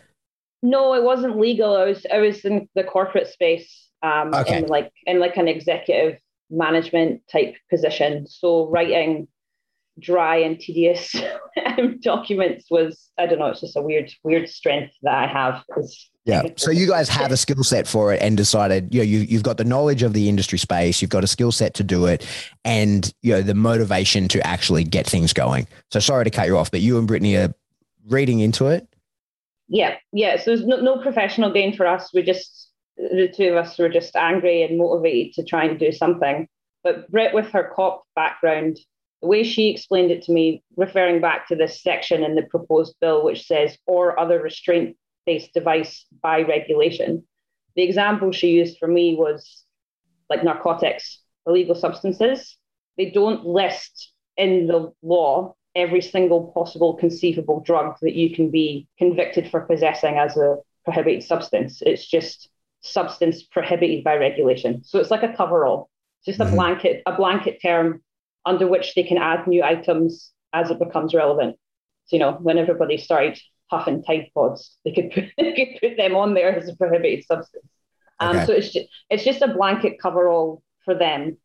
[0.62, 1.76] No, it wasn't legal.
[1.76, 4.58] I was I was in the corporate space, um, Okay.
[4.58, 6.18] in like in like an executive
[6.50, 8.26] management type position.
[8.26, 9.28] So writing
[9.98, 11.14] dry and tedious
[11.66, 13.46] um, documents was I don't know.
[13.46, 15.62] It's just a weird weird strength that I have.
[15.78, 16.42] is- Yeah.
[16.56, 19.42] So you guys have a skill set for it and decided, you know, you, you've
[19.42, 22.24] got the knowledge of the industry space, you've got a skill set to do it,
[22.64, 25.66] and, you know, the motivation to actually get things going.
[25.90, 27.54] So sorry to cut you off, but you and Brittany are
[28.08, 28.86] reading into it.
[29.70, 30.36] Yeah, yeah.
[30.36, 32.10] So there's no, no professional gain for us.
[32.12, 35.92] We just the two of us were just angry and motivated to try and do
[35.92, 36.48] something.
[36.82, 38.78] But Britt, with her cop background,
[39.22, 42.96] the way she explained it to me, referring back to this section in the proposed
[43.00, 47.24] bill, which says or other restraint-based device by regulation,
[47.76, 49.64] the example she used for me was
[50.28, 52.56] like narcotics, illegal substances.
[52.96, 58.88] They don't list in the law every single possible conceivable drug that you can be
[58.98, 61.82] convicted for possessing as a prohibited substance.
[61.82, 62.48] It's just
[62.80, 64.82] substance prohibited by regulation.
[64.84, 65.90] So it's like a cover-all.
[66.18, 66.56] It's just a Mhm.
[66.56, 68.02] blanket, a blanket term
[68.44, 71.56] under which they can add new items as it becomes relevant.
[72.06, 73.38] So, you know, when everybody started
[73.70, 77.24] huffing Tide Pods, they could put, they could put them on there as a prohibited
[77.24, 77.64] substance.
[78.18, 78.46] Um, Okay.
[78.46, 81.36] So it's just, it's just a blanket cover-all for them,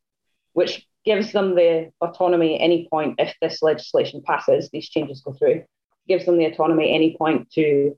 [0.53, 5.33] which gives them the autonomy at any point if this legislation passes, these changes go
[5.33, 5.63] through,
[6.07, 7.97] gives them the autonomy at any point to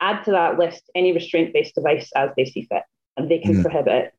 [0.00, 2.82] add to that list any restraint-based device as they see fit,
[3.16, 3.62] and they can Mhm.
[3.62, 4.14] prohibit it.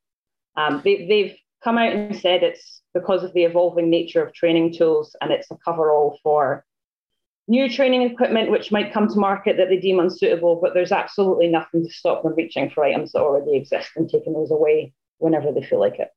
[0.56, 4.74] Um, they, they've come out and said it's because of the evolving nature of training
[4.74, 6.66] tools, and it's a cover-all for
[7.48, 10.60] new training equipment which might come to market that they deem unsuitable.
[10.62, 14.34] But there's absolutely nothing to stop them reaching for items that already exist and taking
[14.34, 16.10] those away whenever they feel like it.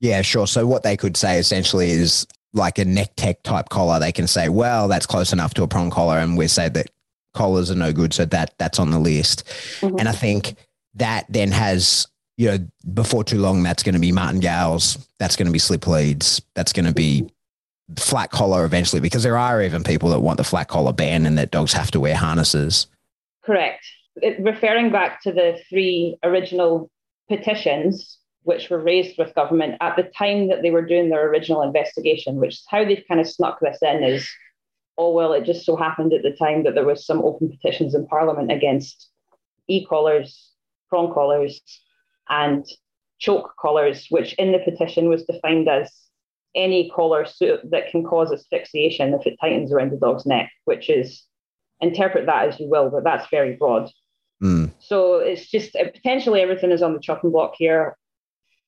[0.00, 0.46] Yeah, sure.
[0.46, 3.98] So what they could say essentially is like a neck tech type collar.
[3.98, 6.90] They can say, well, that's close enough to a prong collar, and we say that
[7.34, 9.44] collars are no good, so that that's on the list.
[9.80, 9.98] Mhm.
[10.00, 10.54] And I think
[10.94, 12.06] that then has
[12.36, 15.86] you know before too long that's going to be martingales, that's going to be slip
[15.86, 17.30] leads, that's going to be
[17.96, 21.38] flat collar eventually because there are even people that want the flat collar ban and
[21.38, 22.88] that dogs have to wear harnesses.
[23.44, 23.84] Correct.
[24.16, 26.90] It, referring back to the three original
[27.28, 28.15] petitions
[28.46, 32.36] which were raised with government at the time that they were doing their original investigation,
[32.36, 34.30] which is how they've kind of snuck this in is,
[34.96, 37.92] oh, well, it just so happened at the time that there was some open petitions
[37.92, 39.10] in Parliament against
[39.66, 40.52] e-collars,
[40.88, 41.60] prong collars,
[42.28, 42.64] and
[43.18, 45.92] choke collars, which in the petition was defined as
[46.54, 50.88] any collar suit that can cause asphyxiation if it tightens around the dog's neck, which
[50.88, 51.24] is
[51.80, 53.90] interpret that as you will, but that's very broad.
[54.40, 54.72] Mm.
[54.78, 57.96] So it's just potentially everything is on the chopping block here,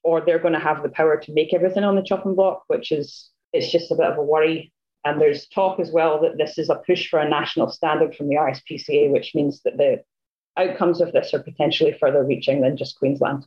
[0.02, 2.92] or they're going to have the power to make everything on the chopping block, which
[2.92, 4.72] is it's just a bit of a worry.
[5.04, 8.28] And there's talk as well that this is a push for a national standard from
[8.28, 10.02] the RSPCA, which means that the
[10.56, 13.46] outcomes of this are potentially further reaching than just Queensland.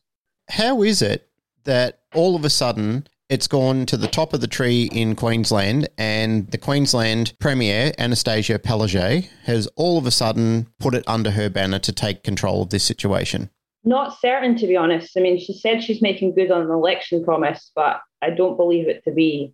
[0.50, 1.30] How is it
[1.66, 5.88] that all of a sudden it's gone to the top of the tree in Queensland
[5.98, 11.50] and the Queensland Premier, Anastasia Palaszczuk, has all of a sudden put it under her
[11.50, 13.50] banner to take control of this situation?
[13.84, 15.18] Not certain, to be honest.
[15.18, 18.88] I mean, she said she's making good on an election promise, but I don't believe
[18.88, 19.54] it to be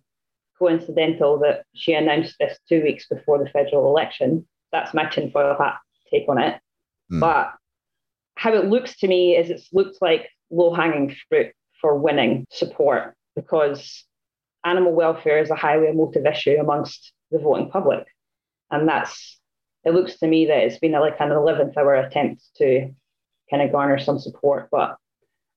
[0.58, 4.46] coincidental that she announced this two weeks before the federal election.
[4.72, 5.78] That's my tinfoil hat
[6.10, 6.60] take on it.
[7.08, 7.20] Hmm.
[7.20, 7.54] But
[8.34, 13.14] how it looks to me is it's looked like low hanging fruit for winning support
[13.34, 14.04] because
[14.64, 18.06] animal welfare is a highly emotive issue amongst the voting public.
[18.70, 19.38] And that's,
[19.84, 22.90] it looks to me that it's been like an 11th hour attempt to
[23.50, 24.96] kind of garner some support, but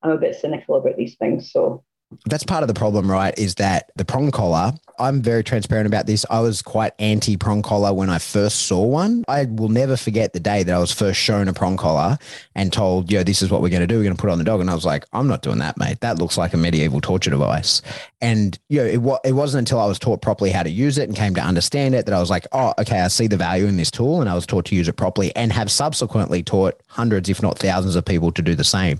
[0.02, 1.52] I'm a bit cynical about these things.
[1.52, 1.84] So
[2.26, 3.36] that's part of the problem, right?
[3.38, 4.72] Is that the prong collar?
[4.98, 6.24] I'm very transparent about this.
[6.30, 9.24] I was quite anti prong collar when I first saw one.
[9.26, 12.18] I will never forget the day that I was first shown a prong collar
[12.54, 13.96] and told, yo, this is what we're going to do.
[13.96, 14.60] We're going to put it on the dog.
[14.60, 16.00] And I was like, I'm not doing that, mate.
[16.00, 17.82] That looks like a medieval torture device.
[18.20, 20.98] And, you know, it, wa- it wasn't until I was taught properly how to use
[20.98, 23.36] it and came to understand it that I was like, oh, okay, I see the
[23.36, 24.20] value in this tool.
[24.20, 27.58] And I was taught to use it properly and have subsequently taught hundreds, if not
[27.58, 28.98] thousands of people to do the same.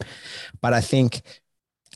[0.60, 1.22] But I think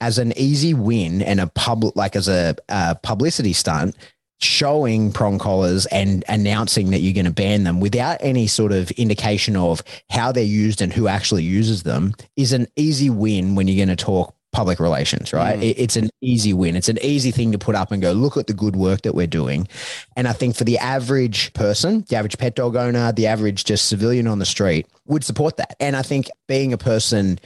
[0.01, 3.97] as an easy win and a public like as a, a publicity stunt
[4.39, 8.91] showing prong collars and announcing that you're going to ban them without any sort of
[8.93, 13.67] indication of how they're used and who actually uses them is an easy win when
[13.67, 15.59] you're going to talk public relations right?
[15.59, 15.63] Mm.
[15.63, 16.77] It- it's an easy win.
[16.77, 19.15] It's an easy thing to put up and go look at the good work that
[19.15, 19.69] we're doing.
[20.17, 23.87] And i think for the average person the average pet dog owner the average just
[23.87, 25.77] civilian on the street would support that.
[25.81, 27.39] And i think being a person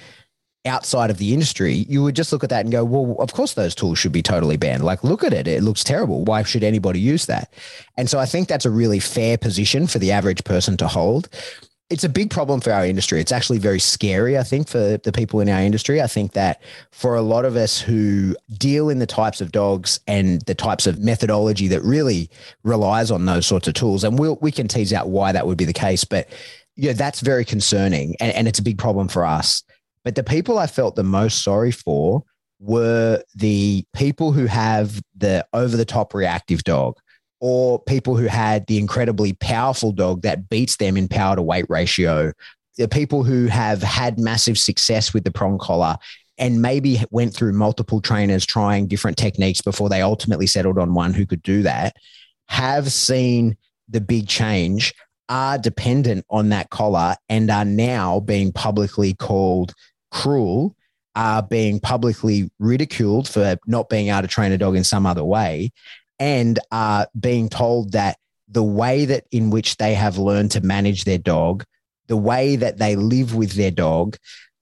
[0.67, 3.55] outside of the industry, you would just look at that and go, well, of course
[3.55, 4.85] those tools should be totally banned.
[4.85, 5.49] Like, look at it.
[5.49, 6.25] It looks terrible.
[6.25, 7.53] Why should anybody use that?
[7.97, 11.29] And so I think that's a really fair position for the average person to hold.
[11.89, 13.21] It's a big problem for our industry.
[13.21, 16.01] It's actually very scary, I think, for the people in our industry.
[16.01, 19.99] I think that for a lot of us who deal in the types of dogs
[20.07, 22.31] and the types of methodology that really
[22.63, 25.59] relies on those sorts of tools, and we'll, we can tease out why that would
[25.59, 26.29] be the case, but
[26.77, 29.65] yeah, that's very concerning and, and it's a big problem for us.
[30.05, 32.23] But the people I felt the most sorry for
[32.59, 36.99] were the people who have the over the top reactive dog
[37.41, 41.65] or people who had the incredibly powerful dog that beats them in power to weight
[41.69, 42.33] ratio.
[42.77, 45.97] The people who have had massive success with the prong collar
[46.39, 51.15] and maybe went through multiple trainers trying different techniques before they ultimately settled on one
[51.15, 51.97] who could do that
[52.49, 53.57] have seen
[53.89, 54.93] the big change
[55.29, 59.73] are dependent on that collar and are now being publicly called
[60.11, 60.77] cruel,
[61.17, 65.25] are being publicly ridiculed for not being able to train a dog in some other
[65.25, 65.73] way,
[66.19, 68.17] and are being told that
[68.49, 71.65] the way that in which they have learned to manage their dog,
[72.09, 74.17] the way that they live with their dog,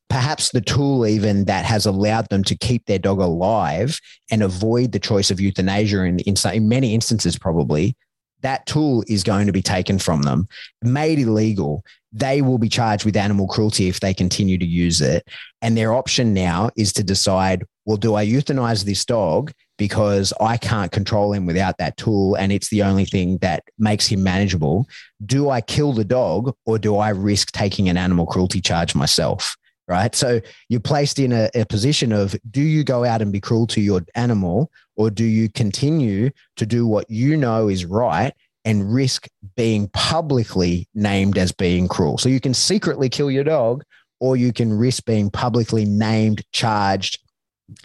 [0.08, 4.92] perhaps the tool even that has allowed them to keep their dog alive and avoid
[4.92, 7.96] the choice of euthanasia in, in, in many instances, probably,
[8.42, 10.48] that tool is going to be taken from them,
[10.82, 11.84] made illegal.
[12.12, 15.26] They will be charged with animal cruelty if they continue to use it.
[15.60, 20.56] And their option now is to decide, well, do I euthanize this dog because I
[20.56, 24.88] can't control him without that tool and it's the only thing that makes him manageable?
[25.24, 29.56] Do I kill the dog or do I risk taking an animal cruelty charge myself?
[29.88, 30.14] Right.
[30.14, 33.66] So you're placed in a, a position of do you go out and be cruel
[33.68, 38.34] to your animal or do you continue to do what you know is right
[38.66, 42.18] and risk being publicly named as being cruel?
[42.18, 43.82] So you can secretly kill your dog
[44.20, 47.18] or you can risk being publicly named, charged,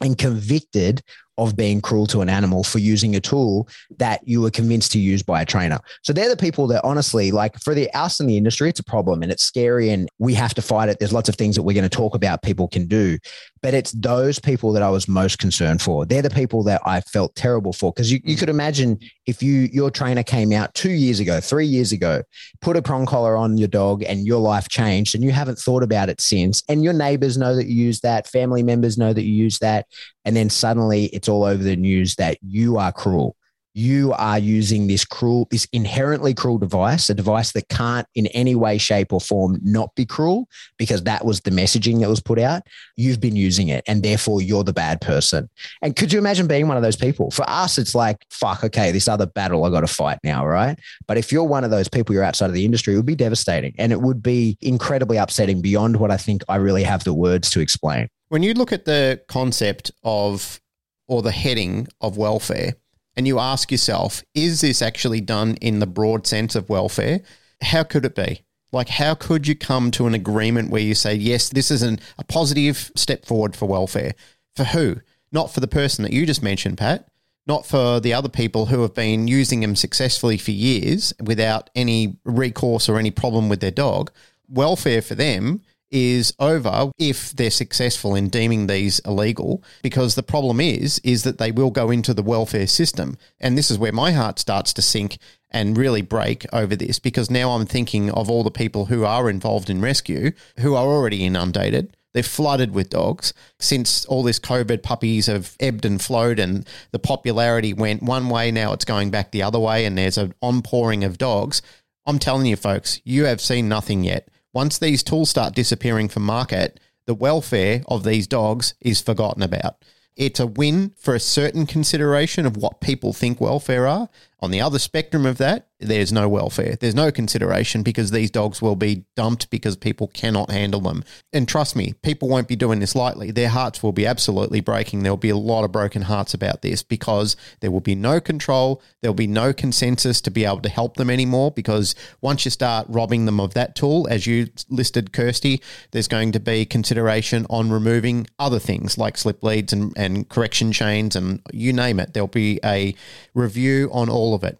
[0.01, 1.01] and convicted
[1.37, 3.67] of being cruel to an animal for using a tool
[3.97, 5.79] that you were convinced to use by a trainer.
[6.03, 8.83] So they're the people that honestly, like for the us in the industry, it's a
[8.83, 10.99] problem and it's scary and we have to fight it.
[10.99, 13.17] There's lots of things that we're going to talk about people can do.
[13.61, 16.05] But it's those people that I was most concerned for.
[16.05, 17.91] They're the people that I felt terrible for.
[17.91, 21.65] Because you, you could imagine if you your trainer came out two years ago, three
[21.65, 22.23] years ago,
[22.61, 25.83] put a prong collar on your dog and your life changed and you haven't thought
[25.83, 26.63] about it since.
[26.67, 29.87] And your neighbors know that you use that, family members know that you use that.
[30.25, 33.35] And then suddenly it's all over the news that you are cruel
[33.73, 38.55] you are using this cruel, this inherently cruel device, a device that can't in any
[38.55, 42.37] way, shape, or form not be cruel because that was the messaging that was put
[42.37, 42.63] out.
[42.97, 45.49] You've been using it and therefore you're the bad person.
[45.81, 47.31] And could you imagine being one of those people?
[47.31, 50.77] For us, it's like, fuck, okay, this other battle I got to fight now, right?
[51.07, 53.15] But if you're one of those people, you're outside of the industry, it would be
[53.15, 57.13] devastating and it would be incredibly upsetting beyond what I think I really have the
[57.13, 58.07] words to explain.
[58.29, 60.59] When you look at the concept of
[61.07, 62.73] or the heading of welfare,
[63.15, 67.21] and you ask yourself, is this actually done in the broad sense of welfare?
[67.61, 68.41] How could it be?
[68.71, 71.99] Like, how could you come to an agreement where you say, yes, this is an,
[72.17, 74.13] a positive step forward for welfare?
[74.55, 74.97] For who?
[75.31, 77.07] Not for the person that you just mentioned, Pat,
[77.45, 82.17] not for the other people who have been using them successfully for years without any
[82.23, 84.11] recourse or any problem with their dog.
[84.47, 85.61] Welfare for them
[85.93, 91.37] is over if they're successful in deeming these illegal because the problem is is that
[91.37, 94.81] they will go into the welfare system and this is where my heart starts to
[94.81, 95.17] sink
[95.51, 99.29] and really break over this because now I'm thinking of all the people who are
[99.29, 104.83] involved in rescue who are already inundated they're flooded with dogs since all this COVID
[104.83, 108.51] puppies have ebbed and flowed and the popularity went one way.
[108.51, 111.63] Now it's going back the other way and there's an onpouring of dogs.
[112.05, 114.29] I'm telling you, folks, you have seen nothing yet.
[114.53, 119.83] Once these tools start disappearing from market, the welfare of these dogs is forgotten about.
[120.15, 124.09] It's a win for a certain consideration of what people think welfare are.
[124.43, 126.75] On the other spectrum of that, there's no welfare.
[126.77, 131.05] There's no consideration because these dogs will be dumped because people cannot handle them.
[131.31, 133.31] And trust me, people won't be doing this lightly.
[133.31, 135.03] Their hearts will be absolutely breaking.
[135.03, 138.81] There'll be a lot of broken hearts about this because there will be no control.
[139.01, 142.85] There'll be no consensus to be able to help them anymore because once you start
[142.89, 147.71] robbing them of that tool, as you listed, Kirsty, there's going to be consideration on
[147.71, 152.13] removing other things like slip leads and, and correction chains and you name it.
[152.13, 152.93] There'll be a
[153.33, 154.57] review on all of it.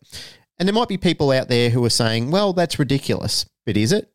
[0.58, 3.46] And there might be people out there who are saying, well, that's ridiculous.
[3.66, 4.12] But is it?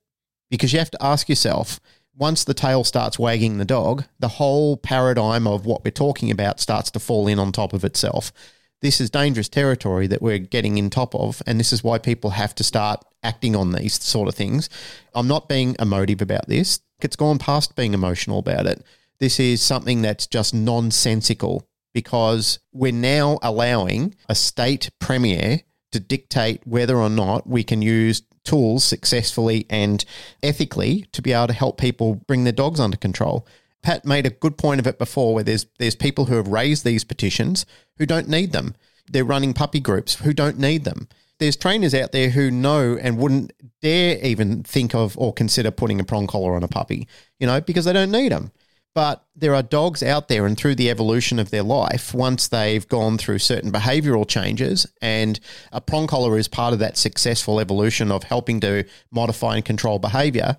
[0.51, 1.81] Because you have to ask yourself
[2.17, 6.59] once the tail starts wagging the dog, the whole paradigm of what we're talking about
[6.59, 8.33] starts to fall in on top of itself.
[8.81, 12.31] This is dangerous territory that we're getting in top of, and this is why people
[12.31, 14.69] have to start acting on these sort of things.
[15.15, 16.81] I'm not being emotive about this.
[17.01, 18.83] It's gone past being emotional about it.
[19.21, 25.61] This is something that's just nonsensical because we're now allowing a state premier
[25.93, 30.05] to dictate whether or not we can use tools successfully and
[30.43, 33.47] ethically to be able to help people bring their dogs under control.
[33.83, 36.85] Pat made a good point of it before where there's there's people who have raised
[36.85, 37.65] these petitions
[37.99, 38.75] who don't need them.
[39.11, 41.09] They're running puppy groups who don't need them.
[41.39, 46.01] There's trainers out there who know and wouldn't dare even think of or consider putting
[46.01, 47.07] a prong collar on a puppy,
[47.39, 48.51] you know, because they don't need them.
[48.99, 52.89] But there are dogs out there, and through the evolution of their life, once they've
[52.89, 55.39] gone through certain behavioral changes, and
[55.71, 58.83] a prong collar is part of that successful evolution of helping to
[59.13, 60.57] modify and control behavior,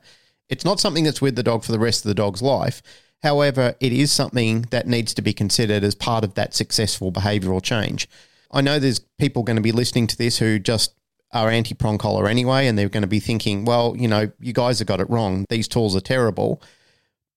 [0.47, 2.81] it's not something that's with the dog for the rest of the dog's life.
[3.23, 7.61] However, it is something that needs to be considered as part of that successful behavioral
[7.61, 8.07] change.
[8.53, 10.93] I know there's people going to be listening to this who just
[11.33, 14.53] are anti prong collar anyway, and they're going to be thinking, well, you know, you
[14.53, 15.43] guys have got it wrong.
[15.49, 16.61] These tools are terrible.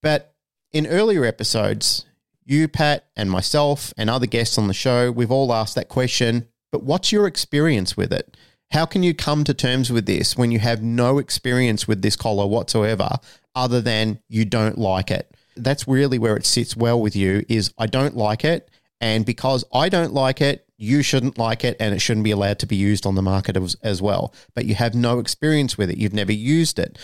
[0.01, 0.32] But
[0.73, 2.07] in earlier episodes,
[2.45, 6.49] you, Pat, and myself, and other guests on the show, we've all asked that question.
[6.71, 8.37] But what's your experience with it?
[8.71, 12.17] How can you come to terms with this when you have no experience with this
[12.17, 13.11] collar whatsoever,
[13.55, 15.31] other than you don't like it?
[15.57, 17.45] That's really where it sits well with you.
[17.51, 21.77] Is I don't like it, and because I don't like it, you shouldn't like it,
[21.79, 24.33] and it shouldn't be allowed to be used on the market as, as well.
[24.55, 26.99] But you have no experience with it; you've never used it.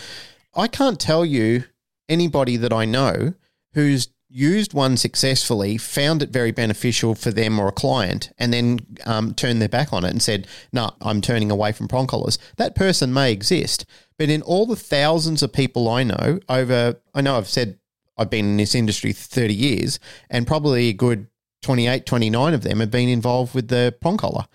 [0.55, 1.65] I can't tell you
[2.09, 3.35] anybody that I know
[3.73, 8.79] who's used one successfully, found it very beneficial for them or a client, and then
[9.05, 12.37] um, turned their back on it and said, No, I'm turning away from prong collars.
[12.57, 13.85] That person may exist.
[14.17, 17.79] But in all the thousands of people I know, over, I know I've said
[18.17, 19.99] I've been in this industry 30 years,
[20.29, 21.27] and probably a good
[21.61, 24.45] 28, 29 of them have been involved with the prong collar.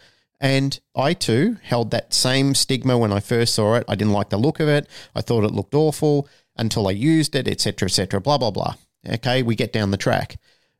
[0.41, 3.85] And I too held that same stigma when I first saw it.
[3.89, 4.87] I didn't like the look of it.
[5.15, 8.75] I thought it looked awful until I used it, etc., etc., blah, blah, blah.
[9.09, 10.37] Okay, we get down the track.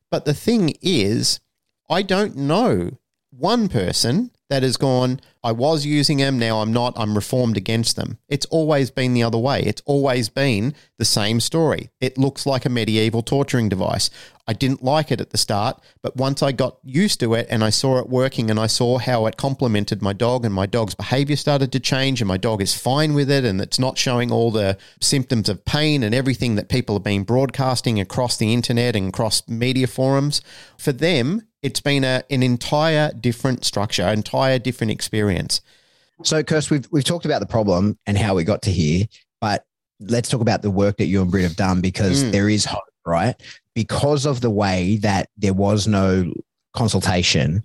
[0.09, 1.39] But the thing is,
[1.89, 2.97] I don't know
[3.29, 7.95] one person that has gone, I was using them, now I'm not, I'm reformed against
[7.95, 8.19] them.
[8.27, 9.61] It's always been the other way.
[9.61, 11.89] It's always been the same story.
[11.99, 14.09] It looks like a medieval torturing device.
[14.47, 17.63] I didn't like it at the start, but once I got used to it and
[17.63, 20.93] I saw it working and I saw how it complemented my dog and my dog's
[20.93, 24.31] behavior started to change and my dog is fine with it and it's not showing
[24.31, 28.95] all the symptoms of pain and everything that people have been broadcasting across the internet
[28.95, 30.41] and across media forums,
[30.77, 35.61] for them, it's been a, an entire different structure, entire different experience.
[36.23, 39.05] So, Kirst, we've we've talked about the problem and how we got to here,
[39.41, 39.65] but
[39.99, 42.31] let's talk about the work that you and Britt have done because Mm.
[42.31, 43.35] there is hope, right?
[43.73, 46.31] Because of the way that there was no
[46.73, 47.63] consultation,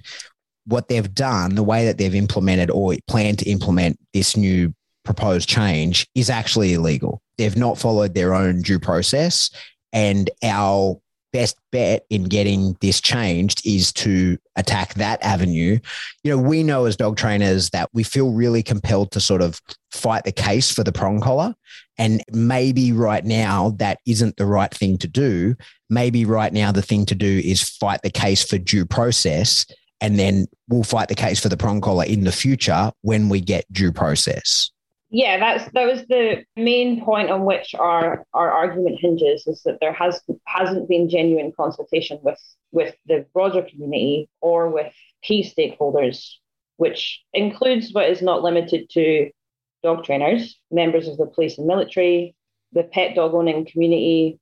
[0.67, 4.73] what they've done, the way that they've implemented or plan to implement this new
[5.05, 7.21] proposed change is actually illegal.
[7.37, 9.51] They've not followed their own due process.
[9.93, 11.01] And our
[11.33, 15.79] best bet in getting this changed is to attack that avenue.
[16.23, 19.61] You know, we know as dog trainers that we feel really compelled to sort of
[19.93, 21.55] fight the case for the prong collar.
[21.99, 25.55] And maybe right now that isn't the right thing to do.
[25.89, 29.67] Maybe right now the thing to do is fight the case for due process.
[30.01, 33.41] And then we'll fight the case for the prong collar in the future when we
[33.41, 34.71] get due process.
[35.13, 39.79] Yeah, that's that was the main point on which our our argument hinges is that
[39.81, 42.39] there has hasn't been genuine consultation with
[42.71, 44.93] with the broader community or with
[45.23, 46.35] key stakeholders,
[46.77, 49.31] which includes but is not limited to
[49.83, 52.37] dog trainers, members of the police and military,
[52.73, 54.39] the pet dog owning community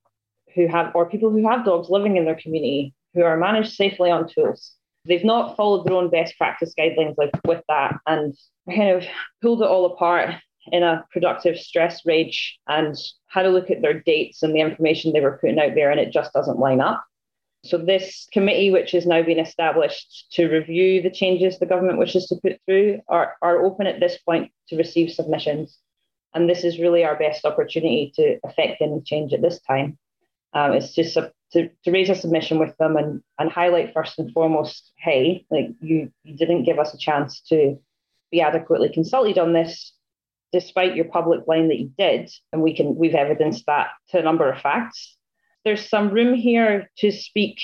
[0.55, 4.11] who have or people who have dogs living in their community who are managed safely
[4.11, 4.75] on tools.
[5.07, 8.37] They've not followed their own best practice guidelines like with that and
[8.69, 9.07] kind of
[9.41, 10.35] pulled it all apart
[10.73, 12.97] in a productive stress rage and
[13.27, 16.01] had a look at their dates and the information they were putting out there, and
[16.01, 17.05] it just doesn't line up.
[17.65, 22.27] So, this committee, which has now been established to review the changes the government wishes
[22.27, 25.79] to put through, are, are open at this point to receive submissions.
[26.35, 29.99] And this is really our best opportunity to affect any change at this time.
[30.53, 34.19] Um, it's just a, to, to raise a submission with them and, and highlight first
[34.19, 37.79] and foremost hey, like you, you didn't give us a chance to
[38.31, 39.93] be adequately consulted on this
[40.53, 44.23] despite your public line that you did, and we can we've evidenced that to a
[44.23, 45.17] number of facts.
[45.65, 47.61] There's some room here to speak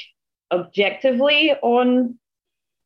[0.51, 2.18] objectively on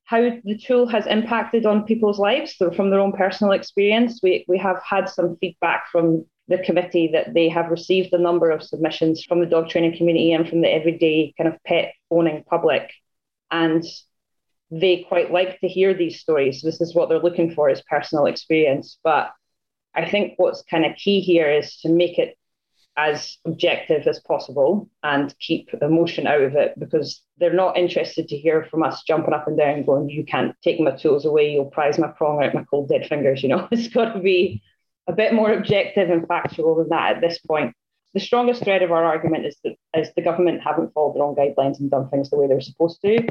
[0.05, 4.21] how the tool has impacted on people's lives so from their own personal experience.
[4.23, 8.51] We we have had some feedback from the committee that they have received a number
[8.51, 12.43] of submissions from the dog training community and from the everyday kind of pet owning
[12.49, 12.91] public.
[13.51, 13.85] And
[14.71, 16.63] they quite like to hear these stories.
[16.63, 18.99] This is what they're looking for is personal experience.
[19.05, 19.31] But
[19.99, 22.39] I think what's kind of key here is to make it
[22.97, 28.37] as objective as possible and keep emotion out of it because they're not interested to
[28.37, 31.65] hear from us jumping up and down going, you can't take my tools away, you'll
[31.65, 33.43] prize my prong out my cold dead fingers.
[33.49, 34.63] You know, it's got to be
[35.09, 37.75] a bit more objective and factual than that at this point.
[38.15, 41.35] The strongest thread of our argument is that is the government haven't followed their own
[41.35, 43.27] guidelines and done things the way they're supposed to.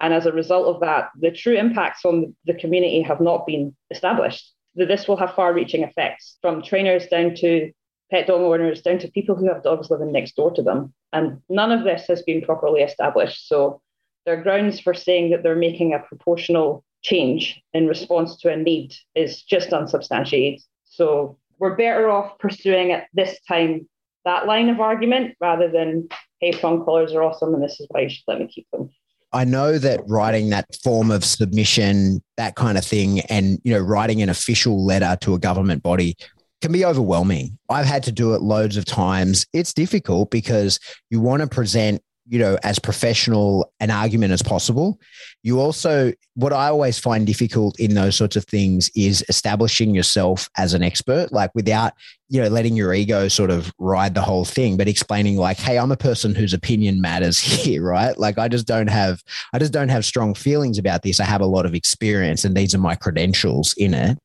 [0.00, 3.74] And as a result of that, the true impacts on the community have not been
[3.90, 4.54] established.
[4.74, 7.72] This will have far reaching effects from trainers down to
[8.10, 10.92] pet dog owners, down to people who have dogs living next door to them.
[11.12, 13.48] And none of this has been properly established.
[13.48, 13.80] So
[14.26, 18.94] their grounds for saying that they're making a proportional change in response to a need
[19.14, 20.60] is just unsubstantiated.
[20.84, 23.88] So we're better off pursuing at this time
[24.24, 26.08] that line of argument rather than,
[26.40, 28.90] hey, prong collars are awesome and this is why you should let me keep them.
[29.34, 33.80] I know that writing that form of submission, that kind of thing, and you know,
[33.80, 36.16] writing an official letter to a government body
[36.62, 37.58] can be overwhelming.
[37.68, 39.44] I've had to do it loads of times.
[39.52, 40.78] It's difficult because
[41.10, 44.98] you want to present, you know, as professional an argument as possible.
[45.42, 50.48] You also, what I always find difficult in those sorts of things is establishing yourself
[50.56, 51.92] as an expert, like without,
[52.30, 55.78] you know, letting your ego sort of ride the whole thing, but explaining like, hey,
[55.78, 58.16] I'm a person whose opinion matters here, right?
[58.16, 59.22] Like I just don't have,
[59.52, 61.20] I just don't have strong feelings about this.
[61.20, 64.18] I have a lot of experience and these are my credentials in it.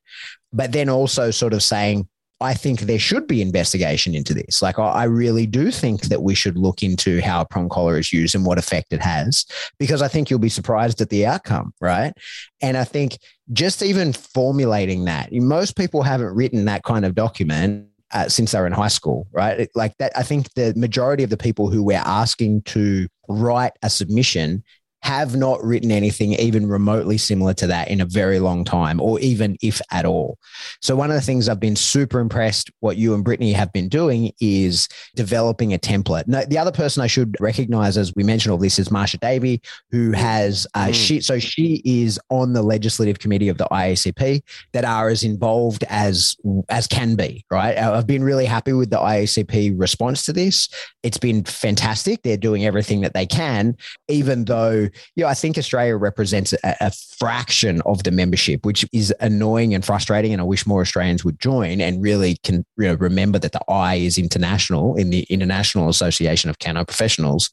[0.52, 2.08] But then also sort of saying,
[2.40, 4.62] I think there should be investigation into this.
[4.62, 8.34] Like, I really do think that we should look into how prong collar is used
[8.34, 9.44] and what effect it has,
[9.78, 12.14] because I think you'll be surprised at the outcome, right?
[12.62, 13.18] And I think
[13.52, 18.66] just even formulating that, most people haven't written that kind of document uh, since they're
[18.66, 19.68] in high school, right?
[19.74, 23.90] Like that, I think the majority of the people who we're asking to write a
[23.90, 24.64] submission
[25.02, 29.18] have not written anything even remotely similar to that in a very long time, or
[29.20, 30.38] even if at all.
[30.82, 33.88] So, one of the things I've been super impressed what you and Brittany have been
[33.88, 36.26] doing is developing a template.
[36.28, 39.60] Now, the other person I should recognize, as we mentioned all this, is Marcia Davies,
[39.90, 40.94] who has uh, Mm.
[40.94, 41.20] she.
[41.20, 44.42] So she is on the legislative committee of the IACP
[44.72, 46.36] that are as involved as
[46.68, 47.44] as can be.
[47.50, 50.68] Right, I've been really happy with the IACP response to this.
[51.02, 52.22] It's been fantastic.
[52.22, 53.76] They're doing everything that they can,
[54.08, 58.84] even though you know I think Australia represents a, a fraction of the membership, which
[58.92, 60.32] is annoying and frustrating.
[60.32, 63.60] And I wish more Australians would join and really can you know remember that the
[63.68, 67.50] I is international in the International Association of Canine Professionals.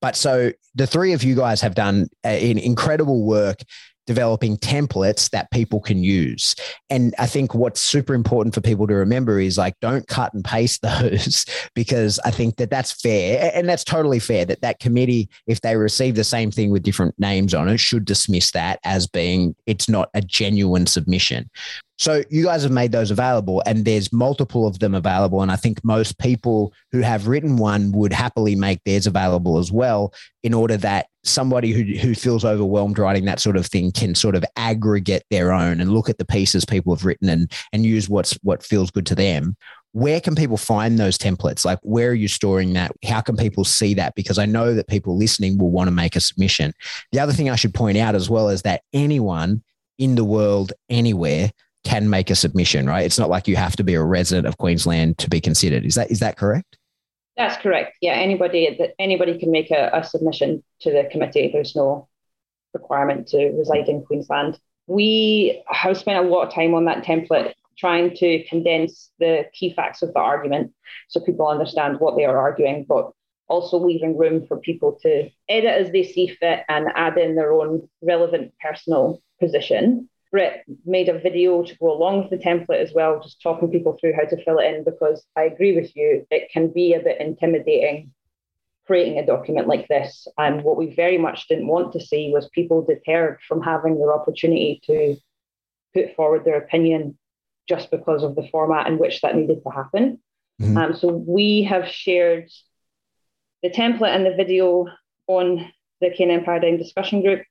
[0.00, 3.62] But so the three of you guys have done uh, an incredible work
[4.06, 6.54] developing templates that people can use.
[6.90, 10.44] And I think what's super important for people to remember is like, don't cut and
[10.44, 13.50] paste those because I think that that's fair.
[13.54, 17.14] And that's totally fair that that committee, if they receive the same thing with different
[17.18, 21.50] names on it, should dismiss that as being, it's not a genuine submission.
[22.02, 25.40] So you guys have made those available, and there's multiple of them available.
[25.40, 29.70] And I think most people who have written one would happily make theirs available as
[29.70, 34.16] well, in order that somebody who who feels overwhelmed writing that sort of thing can
[34.16, 37.86] sort of aggregate their own and look at the pieces people have written and and
[37.86, 39.56] use what's what feels good to them.
[39.92, 41.64] Where can people find those templates?
[41.64, 42.90] Like, where are you storing that?
[43.04, 44.16] How can people see that?
[44.16, 46.72] Because I know that people listening will want to make a submission.
[47.12, 49.62] The other thing I should point out as well is that anyone
[49.98, 51.52] in the world, anywhere,
[51.84, 53.04] can make a submission, right?
[53.04, 55.84] It's not like you have to be a resident of Queensland to be considered.
[55.84, 56.78] Is that is that correct?
[57.36, 57.96] That's correct.
[58.00, 61.50] Yeah, anybody that anybody can make a, a submission to the committee.
[61.52, 62.08] There's no
[62.74, 64.58] requirement to reside in Queensland.
[64.86, 69.72] We have spent a lot of time on that template trying to condense the key
[69.74, 70.72] facts of the argument
[71.08, 73.12] so people understand what they are arguing, but
[73.48, 77.52] also leaving room for people to edit as they see fit and add in their
[77.52, 80.08] own relevant personal position.
[80.32, 83.96] Britt made a video to go along with the template as well, just talking people
[84.00, 87.00] through how to fill it in because I agree with you, it can be a
[87.00, 88.12] bit intimidating
[88.86, 90.26] creating a document like this.
[90.38, 94.12] And what we very much didn't want to see was people deterred from having their
[94.12, 95.16] opportunity to
[95.94, 97.16] put forward their opinion
[97.68, 100.20] just because of the format in which that needed to happen.
[100.60, 100.76] Mhm.
[100.76, 102.50] Um, so we have shared
[103.62, 104.86] the template and the video
[105.28, 107.42] on the Canine Paradigm discussion group.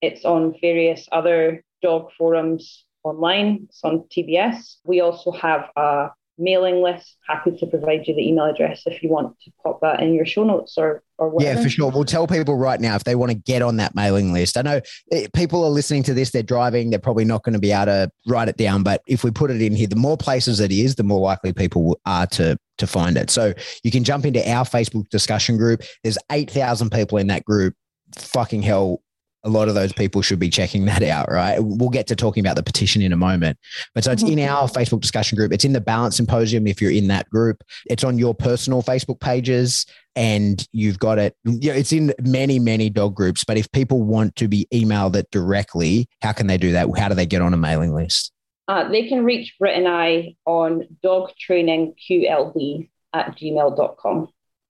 [0.00, 3.66] It's on various other dog forums online.
[3.68, 4.76] It's on TBS.
[4.84, 7.16] We also have a mailing list.
[7.28, 10.24] Happy to provide you the email address if you want to pop that in your
[10.24, 11.58] show notes or or whatever.
[11.58, 11.90] Yeah, for sure.
[11.90, 14.56] We'll tell people right now if they want to get on that mailing list.
[14.56, 14.80] I know
[15.12, 17.86] eh, people are listening to this, they're driving, they're probably not going to be able
[17.86, 18.82] to write it down.
[18.82, 21.52] But if we put it in here, the more places it is, the more likely
[21.52, 23.30] people are to to find it.
[23.30, 23.52] So
[23.84, 25.82] you can jump into our Facebook discussion group.
[26.02, 27.74] There's 8,000 people in that group.
[28.16, 29.02] Fucking hell.
[29.44, 31.58] A lot of those people should be checking that out, right?
[31.60, 33.58] We'll get to talking about the petition in a moment.
[33.94, 35.52] But so it's in our Facebook discussion group.
[35.52, 37.62] It's in the Balance Symposium if you're in that group.
[37.86, 39.84] It's on your personal Facebook pages
[40.14, 41.34] and you've got it.
[41.44, 43.44] Yeah, it's in many, many dog groups.
[43.44, 46.88] But if people want to be emailed it directly, how can they do that?
[46.96, 48.32] How do they get on a mailing list?
[48.68, 54.28] Uh, they can reach Britt and I on dogtrainingqld at gmail.com.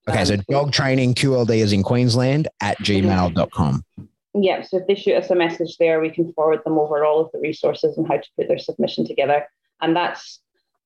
[0.09, 3.83] Okay, so Um, dog training QLD is in Queensland at gmail.com.
[4.35, 7.21] Yeah, so if they shoot us a message there, we can forward them over all
[7.21, 9.45] of the resources and how to put their submission together.
[9.79, 10.39] And that's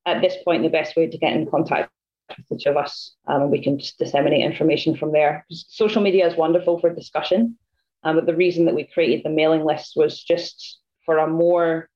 [0.06, 1.92] at this point the best way to get in contact
[2.30, 3.16] with each of us.
[3.26, 5.46] Um, and we can just disseminate information from there.
[5.50, 7.58] Social media is wonderful for discussion.
[8.04, 11.90] Um, but the reason that we created the mailing list was just for a more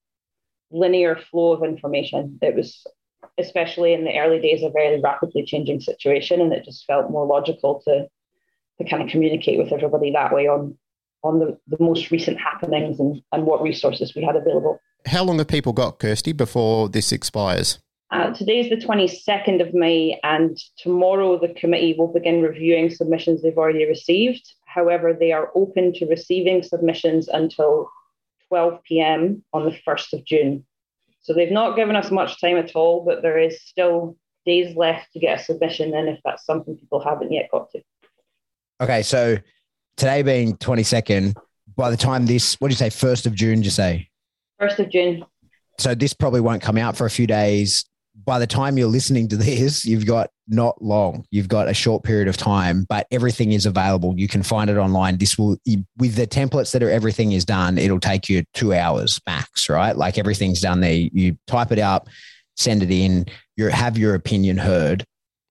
[0.70, 2.38] linear flow of information.
[2.40, 2.84] It was,
[3.38, 7.26] especially in the early days, a very rapidly changing situation, and it just felt more
[7.26, 8.08] logical to
[8.78, 10.76] to kind of communicate with everybody that way on
[11.22, 14.80] on the, the most recent happenings and, and what resources we had available.
[15.06, 17.78] How long have people got, Kirsty, before this expires?
[18.10, 23.56] Uh, is the 22nd of May, and tomorrow the committee will begin reviewing submissions they've
[23.56, 24.52] already received.
[24.66, 27.90] However, they are open to receiving submissions until
[28.48, 29.42] 12 p.m.
[29.54, 30.66] on the 1st of June.
[31.22, 35.12] So they've not given us much time at all, but there is still days left
[35.14, 37.80] to get a submission in if that's something people haven't yet got to.
[38.80, 39.38] Okay, so
[39.96, 41.34] today being 22nd,
[41.76, 44.08] by the time this, what do you say, 1st of June, did you say?
[44.60, 45.24] 1st of June.
[45.78, 47.84] So this probably won't come out for a few days.
[48.24, 51.24] By the time you're listening to this, you've got not long.
[51.30, 54.14] You've got a short period of time, but everything is available.
[54.16, 55.16] You can find it online.
[55.16, 55.56] This will,
[55.96, 59.96] with the templates that are everything is done, it'll take you two hours max, right?
[59.96, 60.92] Like everything's done there.
[60.92, 62.08] You type it up,
[62.56, 63.26] send it in,
[63.56, 65.04] you have your opinion heard.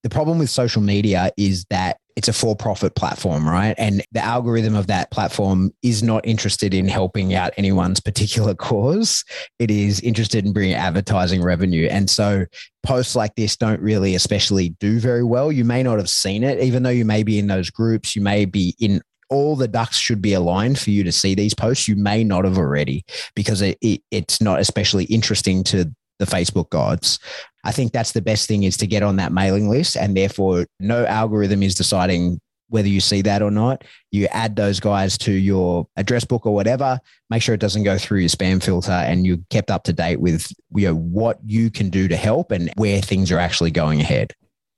[0.04, 3.74] The problem with social media is that it's a for profit platform, right?
[3.80, 9.26] And the algorithm of that platform is not interested in helping out anyone's particular cause.
[9.57, 11.88] It is interested in bringing advertising revenue.
[11.89, 12.45] And so
[12.84, 15.51] posts like this don't really especially do very well.
[15.51, 18.22] You may not have seen it, even though you may be in those groups, you
[18.22, 19.01] may be in
[19.32, 21.88] all the ducks should be aligned for you to see these posts.
[21.88, 23.03] You may not have already
[23.36, 27.17] because it, it, it's not especially interesting to the Facebook gods.
[27.64, 30.66] I think that's the best thing is to get on that mailing list, and therefore,
[30.80, 32.39] no algorithm is deciding
[32.70, 33.84] whether you see that or not.
[34.12, 36.99] You add those guys to your address book or whatever.
[37.30, 40.20] Make sure it doesn't go through your spam filter, and you're kept up to date
[40.20, 44.01] with you know what you can do to help and where things are actually going
[44.01, 44.34] ahead.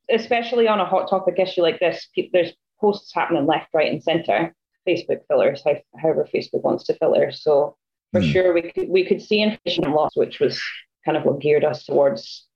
[0.10, 4.54] Especially on a hot topic issue like this, there's posts happening left, right, and centre.
[4.88, 5.64] Facebook fillers,
[5.98, 7.32] however Facebook wants to filler.
[7.32, 7.78] So
[8.12, 8.32] for mm.
[8.32, 10.62] sure, we could we could see information loss, which was
[11.06, 12.48] kind of what geared us towards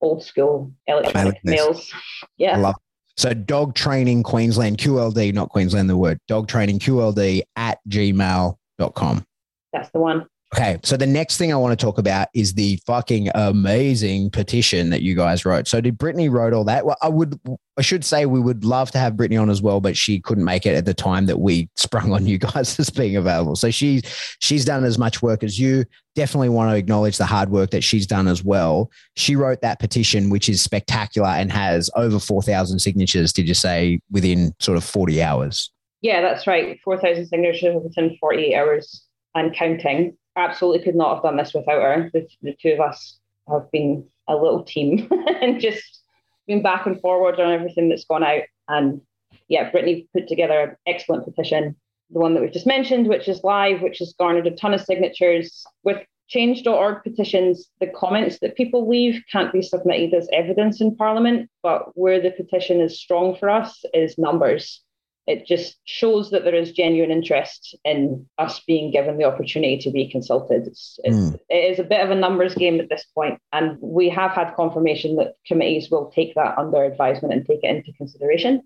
[0.00, 1.92] old school electronic mails.
[2.36, 2.72] Yeah.
[3.16, 9.24] so dog training Queensland QLD, not Queensland, the word dog training QLD at gmail.com.
[9.72, 10.26] That's the one.
[10.52, 10.80] Okay.
[10.82, 15.00] So the next thing I want to talk about is the fucking amazing petition that
[15.00, 15.68] you guys wrote.
[15.68, 16.84] So did Brittany wrote all that?
[16.84, 17.38] Well, I would,
[17.78, 20.44] I should say we would love to have Brittany on as well, but she couldn't
[20.44, 23.54] make it at the time that we sprung on you guys as being available.
[23.54, 24.02] So she's,
[24.40, 25.84] she's done as much work as you.
[26.16, 28.90] Definitely want to acknowledge the hard work that she's done as well.
[29.14, 34.00] She wrote that petition, which is spectacular and has over 4,000 signatures, did you say,
[34.10, 35.70] within sort of 40 hours?
[36.02, 36.80] Yeah, that's right.
[36.82, 42.10] 4,000 signatures within 48 hours and counting absolutely could not have done this without her.
[42.12, 43.18] The, the two of us
[43.48, 45.08] have been a little team
[45.40, 46.02] and just
[46.46, 48.42] been back and forward on everything that's gone out.
[48.68, 49.00] And
[49.48, 51.76] yeah, Brittany put together an excellent petition,
[52.10, 54.80] the one that we've just mentioned, which is live, which has garnered a ton of
[54.80, 55.64] signatures.
[55.84, 61.50] With change.org petitions, the comments that people leave can't be submitted as evidence in Parliament,
[61.62, 64.82] but where the petition is strong for us is numbers
[65.30, 69.90] it just shows that there is genuine interest in us being given the opportunity to
[69.90, 70.66] be consulted.
[70.66, 71.38] It's, it's mm.
[71.48, 74.56] it is a bit of a numbers game at this point, and we have had
[74.56, 78.62] confirmation that committees will take that under advisement and take it into consideration.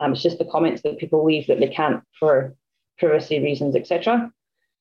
[0.00, 2.56] Um, it's just the comments that people leave that they can't for
[2.98, 4.32] privacy reasons, etc.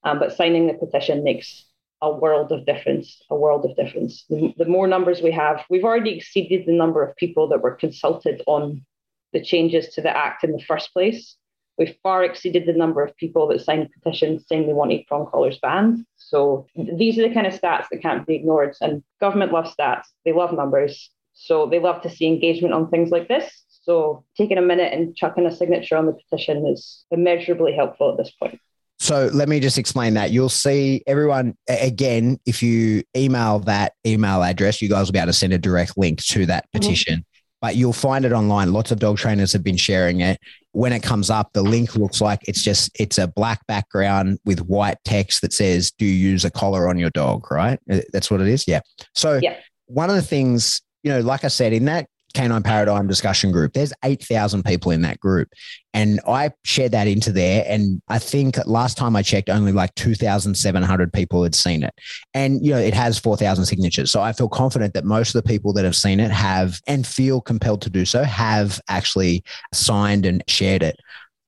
[0.04, 1.66] Um, but signing the petition makes
[2.02, 3.22] a world of difference.
[3.30, 4.24] A world of difference.
[4.30, 7.76] The, the more numbers we have, we've already exceeded the number of people that were
[7.76, 8.86] consulted on
[9.34, 11.36] the changes to the Act in the first place.
[11.78, 15.60] We've far exceeded the number of people that signed petitions saying they wanted prong collars
[15.62, 16.06] banned.
[16.16, 18.76] So these are the kind of stats that can't be ignored.
[18.82, 21.12] And government loves stats, they love numbers.
[21.34, 23.64] So they love to see engagement on things like this.
[23.84, 28.18] So taking a minute and chucking a signature on the petition is immeasurably helpful at
[28.18, 28.60] this point.
[29.00, 30.32] So let me just explain that.
[30.32, 35.28] You'll see everyone again, if you email that email address, you guys will be able
[35.28, 36.80] to send a direct link to that mm-hmm.
[36.80, 37.14] petition.
[37.20, 38.72] Mm-hmm but you'll find it online.
[38.72, 40.40] Lots of dog trainers have been sharing it.
[40.72, 44.60] When it comes up, the link looks like it's just it's a black background with
[44.62, 47.80] white text that says, "Do you use a collar on your dog?" Right?
[47.90, 48.66] Uh, that's what it is.
[48.68, 48.82] Yeah.
[49.16, 49.58] So yeah.
[49.88, 53.74] one of the things, you know, like I said, in that Canine Paradigm discussion group.
[53.74, 55.50] There's 8,000 people in that group.
[55.96, 57.66] And I shared that into there.
[57.68, 61.96] And I think last time I checked, only like 2,700 people had seen it.
[62.36, 64.12] And, you know, it has 4,000 signatures.
[64.12, 67.08] So I feel confident that most of the people that have seen it have and
[67.08, 71.00] feel compelled to do so have actually signed and shared it.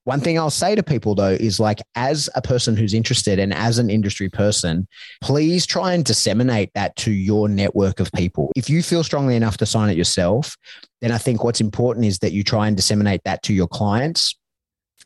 [0.09, 3.53] One thing I'll say to people though is like, as a person who's interested and
[3.53, 4.87] as an industry person,
[5.21, 8.51] please try and disseminate that to your network of people.
[8.55, 10.57] If you feel strongly enough to sign it yourself,
[11.01, 14.35] then I think what's important is that you try and disseminate that to your clients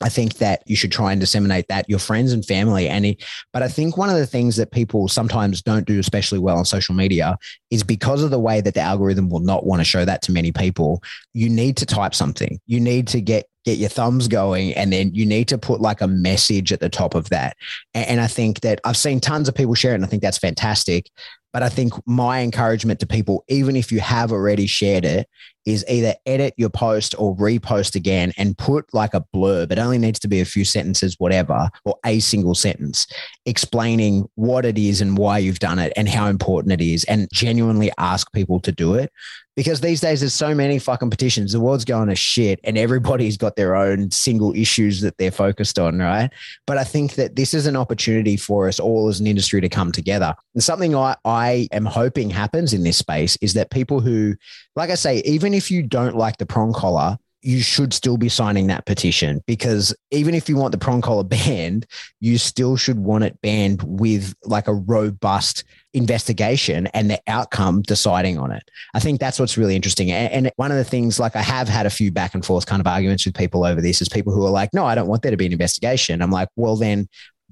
[0.03, 2.89] I think that you should try and disseminate that your friends and family.
[2.89, 3.15] And
[3.53, 6.65] but I think one of the things that people sometimes don't do especially well on
[6.65, 7.37] social media
[7.71, 10.33] is because of the way that the algorithm will not want to show that to
[10.33, 11.01] many people.
[11.33, 12.59] You need to type something.
[12.67, 16.01] You need to get get your thumbs going and then you need to put like
[16.01, 17.55] a message at the top of that
[17.93, 20.21] and, and, i think that i've seen tons of people share it and i think
[20.21, 21.09] that's fantastic
[21.53, 25.29] but I think my encouragement to people, even if you have already shared it,
[25.65, 29.71] is either edit your post or repost again and put like a blurb.
[29.71, 33.07] It only needs to be a few sentences, whatever, or a single sentence
[33.45, 37.27] explaining what it is and why you've done it and how important it is, and
[37.31, 39.11] genuinely ask people to do it
[39.55, 41.51] because these days there's so many fucking petitions.
[41.51, 45.77] The world's going to shit, and everybody's got their own single issues that they're focused
[45.77, 46.29] on, right?
[46.65, 49.69] But I think that this is an opportunity for us all as an industry to
[49.69, 50.33] come together.
[50.53, 54.35] And something I, I am hoping happens in this space is that people who,
[54.75, 58.29] like I say, even if you don't like the prong collar, you should still be
[58.29, 61.85] signing that petition because even if you want the prong collar banned,
[62.21, 65.63] you still should want it banned with like a robust
[65.93, 68.63] investigation and the outcome deciding on it.
[68.93, 70.09] I think that's what's really interesting.
[70.11, 72.79] And, one of the things, like I have had a few back and forth kind
[72.79, 75.21] of arguments with people over this, is people who are like, no, I don't want
[75.21, 76.21] there to be an investigation.
[76.21, 77.07] I'm like, well, then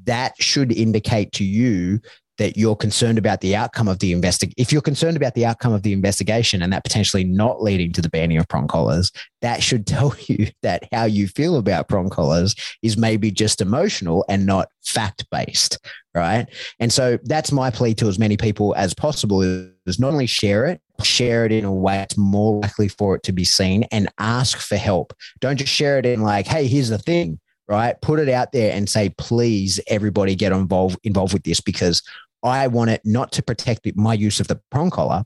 [0.05, 1.99] that should indicate to you
[2.41, 4.55] that you're concerned about the outcome of the investigation.
[4.57, 8.01] If you're concerned about the outcome of the investigation and that potentially not leading to
[8.01, 9.11] the banning of prong collars,
[9.43, 14.25] that should tell you that how you feel about prong collars is maybe just emotional
[14.27, 15.77] and not fact based,
[16.15, 16.47] right?
[16.79, 20.65] And so that's my plea to as many people as possible is not only share
[20.65, 24.09] it, share it in a way that's more likely for it to be seen and
[24.17, 25.13] ask for help.
[25.41, 27.95] Don't just share it in like, hey, here's the thing right?
[28.01, 32.03] Put it out there and say, please, everybody get involved involved with this because
[32.43, 35.23] I want it not to protect my use of the prong collar,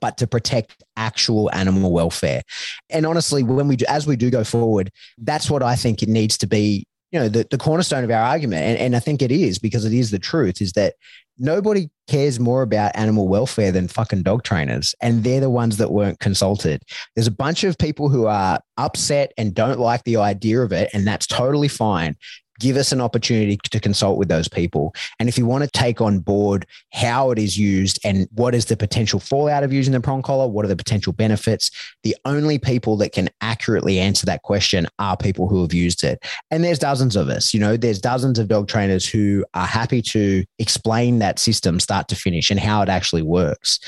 [0.00, 2.42] but to protect actual animal welfare.
[2.90, 6.08] And honestly, when we do, as we do go forward, that's what I think it
[6.08, 6.86] needs to be.
[7.12, 9.84] You know, the, the cornerstone of our argument, and, and I think it is because
[9.84, 10.94] it is the truth, is that
[11.38, 14.94] nobody cares more about animal welfare than fucking dog trainers.
[15.02, 16.82] And they're the ones that weren't consulted.
[17.16, 20.90] There's a bunch of people who are upset and don't like the idea of it.
[20.92, 22.16] And that's totally fine
[22.60, 24.94] give us an opportunity to consult with those people.
[25.18, 28.66] And if you want to take on board how it is used and what is
[28.66, 31.70] the potential fallout of using the prong collar, what are the potential benefits,
[32.04, 36.22] the only people that can accurately answer that question are people who have used it.
[36.50, 40.02] And there's dozens of us, you know, there's dozens of dog trainers who are happy
[40.02, 43.80] to explain that system start to finish and how it actually works.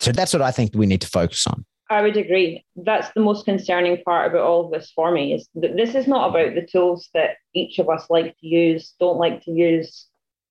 [0.00, 1.64] So that's what I think we need to focus on.
[1.90, 2.64] I would agree.
[2.76, 6.06] That's the most concerning part about all of this for me is that this is
[6.06, 10.06] not about the tools that each of us like to use, don't like to use,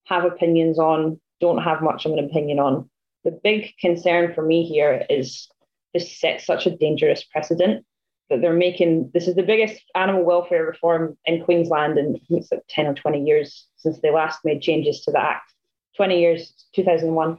[0.06, 2.90] have opinions on, don't have much of an opinion on.
[3.24, 5.48] The big concern for me here is
[5.94, 7.86] this set such a dangerous precedent
[8.30, 9.12] that they're making.
[9.14, 13.24] This is the biggest animal welfare reform in Queensland in it's like 10 or 20
[13.24, 15.54] years since they last made changes to the Act.
[15.98, 17.38] 20 years, 2001.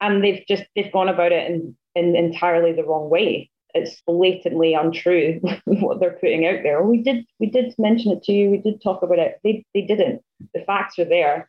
[0.00, 3.50] And they've just, they've gone about it in in entirely the wrong way.
[3.74, 6.82] It's blatantly untrue what they're putting out there.
[6.82, 8.50] We did we did mention it to you.
[8.50, 9.38] We did talk about it.
[9.42, 10.22] They they didn't.
[10.54, 11.48] The facts are there.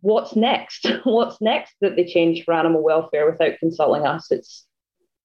[0.00, 0.86] What's next?
[1.04, 4.30] What's next that they change for animal welfare without consulting us?
[4.30, 4.66] It's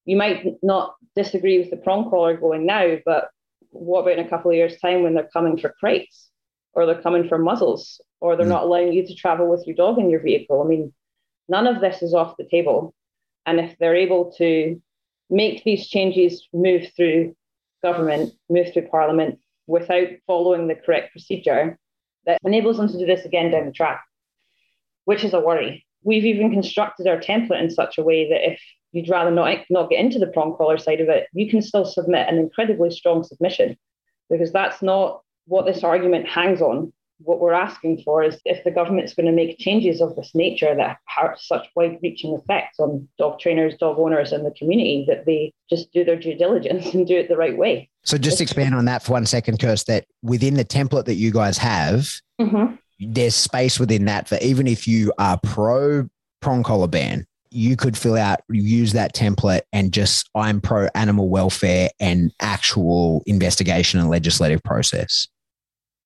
[0.06, 3.30] you might not disagree with the prong collar going now, but
[3.72, 6.30] what about in a couple of years' time when they're coming for crates
[6.74, 8.50] or they're coming for muzzles or they're mm.
[8.50, 10.62] not allowing you to travel with your dog in your vehicle?
[10.62, 10.94] I mean,
[11.50, 12.95] none of this is off the table.
[13.46, 14.82] And if they're able to
[15.30, 17.36] make these changes move through
[17.84, 21.78] government, move through parliament without following the correct procedure,
[22.26, 24.04] that enables them to do this again down the track,
[25.06, 25.86] which is a worry.
[26.04, 29.90] We've even constructed our template in such a way that if you'd rather not, not
[29.90, 33.24] get into the prong collar side of it, you can still submit an incredibly strong
[33.24, 33.78] submission
[34.30, 38.72] because that's not what this argument hangs on what we're asking for is if the
[38.72, 43.08] government's going to make changes of this nature that have such wide reaching effects on
[43.18, 47.08] dog trainers, dog owners, and the community, that they just do their due diligence and
[47.08, 47.90] do it the right way.
[48.04, 51.32] So, just expand on that for one second, Kirst, that within the template that you
[51.32, 52.10] guys have,
[52.40, 52.76] mm-hmm.
[53.00, 56.08] there's space within that for even if you are pro
[56.42, 61.30] prong collar ban, you could fill out, use that template and just, I'm pro animal
[61.30, 65.28] welfare and actual investigation and legislative process.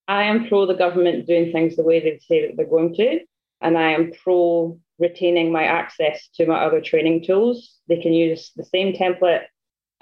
[0.10, 3.20] I am pro the government doing things the way they say that they're going to,
[3.62, 7.78] and I am pro retaining my access to my other training tools.
[7.88, 9.44] They can use the same template,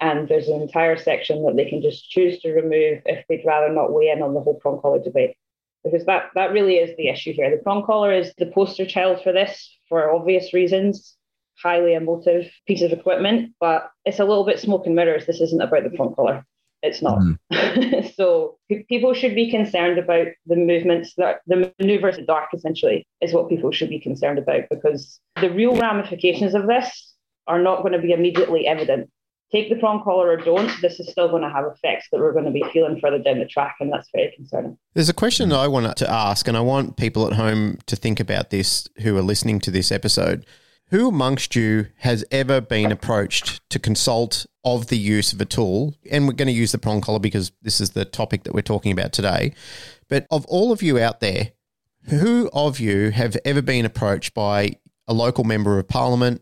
[0.00, 3.70] and there's an entire section that they can just choose to remove if they'd rather
[3.70, 5.36] not weigh in on the whole prong collar debate.
[5.84, 7.50] Because that, that really is the issue here.
[7.50, 11.18] The prong collar is the poster child for this for obvious reasons
[11.62, 15.26] highly emotive piece of equipment, but it's a little bit smoke and mirrors.
[15.26, 16.46] This isn't about the prong collar.
[16.82, 17.18] It's not.
[17.18, 18.14] Mm.
[18.14, 18.56] so
[18.88, 23.32] people should be concerned about the movements that the maneuvers in the dark essentially is
[23.32, 27.14] what people should be concerned about because the real ramifications of this
[27.48, 29.10] are not going to be immediately evident.
[29.50, 32.34] Take the prong collar or don't, this is still going to have effects that we're
[32.34, 34.76] going to be feeling further down the track, and that's very concerning.
[34.92, 38.20] There's a question I want to ask, and I want people at home to think
[38.20, 40.44] about this who are listening to this episode.
[40.90, 45.94] Who amongst you has ever been approached to consult of the use of a tool?
[46.10, 48.62] And we're going to use the prong collar because this is the topic that we're
[48.62, 49.52] talking about today.
[50.08, 51.52] But of all of you out there,
[52.04, 54.76] who of you have ever been approached by
[55.06, 56.40] a local member of parliament,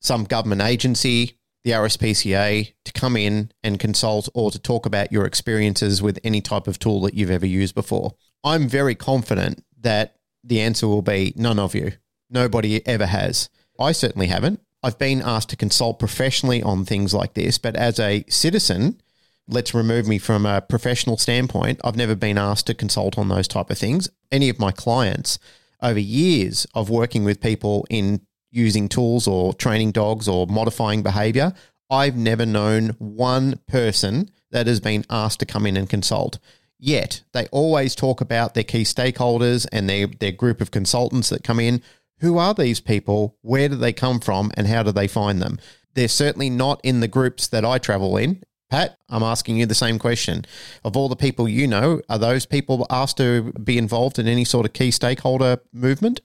[0.00, 5.24] some government agency, the RSPCA, to come in and consult or to talk about your
[5.24, 8.12] experiences with any type of tool that you've ever used before?
[8.44, 11.92] I'm very confident that the answer will be none of you.
[12.28, 13.48] Nobody ever has.
[13.82, 14.60] I certainly haven't.
[14.82, 19.00] I've been asked to consult professionally on things like this, but as a citizen,
[19.46, 21.80] let's remove me from a professional standpoint.
[21.84, 24.08] I've never been asked to consult on those type of things.
[24.30, 25.38] Any of my clients
[25.80, 28.20] over years of working with people in
[28.50, 31.52] using tools or training dogs or modifying behavior,
[31.90, 36.38] I've never known one person that has been asked to come in and consult.
[36.78, 41.44] Yet they always talk about their key stakeholders and their, their group of consultants that
[41.44, 41.82] come in.
[42.22, 43.36] Who are these people?
[43.42, 44.50] Where do they come from?
[44.56, 45.58] And how do they find them?
[45.94, 48.42] They're certainly not in the groups that I travel in.
[48.70, 50.46] Pat, I'm asking you the same question.
[50.84, 54.44] Of all the people you know, are those people asked to be involved in any
[54.44, 56.22] sort of key stakeholder movement?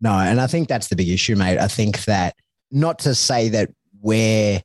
[0.00, 1.58] No, and I think that's the big issue, mate.
[1.58, 2.36] I think that
[2.70, 3.70] not to say that
[4.00, 4.62] we're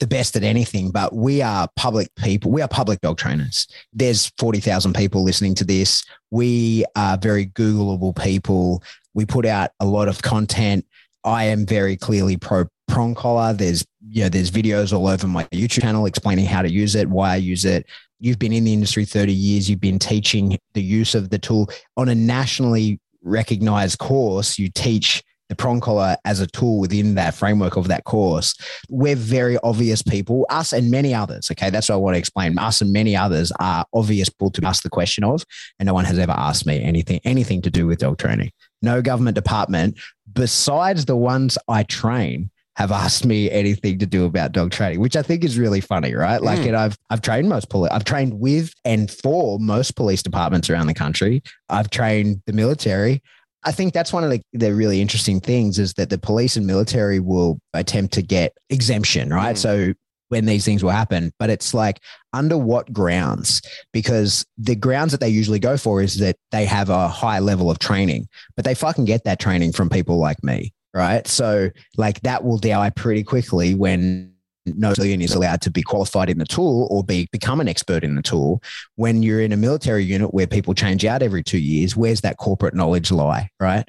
[0.00, 2.50] the best at anything, but we are public people.
[2.50, 3.66] We are public dog trainers.
[3.92, 6.04] There's 40,000 people listening to this.
[6.30, 8.82] We are very Googleable people.
[9.14, 10.86] We put out a lot of content.
[11.24, 13.52] I am very clearly pro prong collar.
[13.52, 17.08] There's, you know, there's videos all over my YouTube channel explaining how to use it,
[17.08, 17.86] why I use it.
[18.20, 19.68] You've been in the industry 30 years.
[19.68, 24.58] You've been teaching the use of the tool on a nationally recognized course.
[24.58, 28.54] You teach the prong collar as a tool within that framework of that course.
[28.88, 31.50] We're very obvious people, us and many others.
[31.50, 31.70] Okay.
[31.70, 32.58] That's what I want to explain.
[32.58, 35.44] Us and many others are obvious people to ask the question of,
[35.78, 38.50] and no one has ever asked me anything, anything to do with dog training.
[38.84, 39.98] No government department
[40.32, 45.14] besides the ones I train have asked me anything to do about dog training, which
[45.16, 46.42] I think is really funny, right?
[46.42, 46.66] Like, Mm.
[46.68, 50.88] and I've I've trained most police, I've trained with and for most police departments around
[50.88, 51.42] the country.
[51.68, 53.22] I've trained the military.
[53.66, 56.66] I think that's one of the, the really interesting things is that the police and
[56.66, 59.54] military will attempt to get exemption, right?
[59.56, 59.58] Mm.
[59.58, 59.92] So
[60.28, 62.00] when these things will happen, but it's like
[62.32, 63.62] under what grounds?
[63.92, 67.70] Because the grounds that they usually go for is that they have a high level
[67.70, 71.26] of training, but they fucking get that training from people like me, right?
[71.26, 74.34] So like that will die pretty quickly when
[74.66, 78.02] no civilian is allowed to be qualified in the tool or be become an expert
[78.02, 78.62] in the tool.
[78.96, 82.38] When you're in a military unit where people change out every two years, where's that
[82.38, 83.86] corporate knowledge lie, right?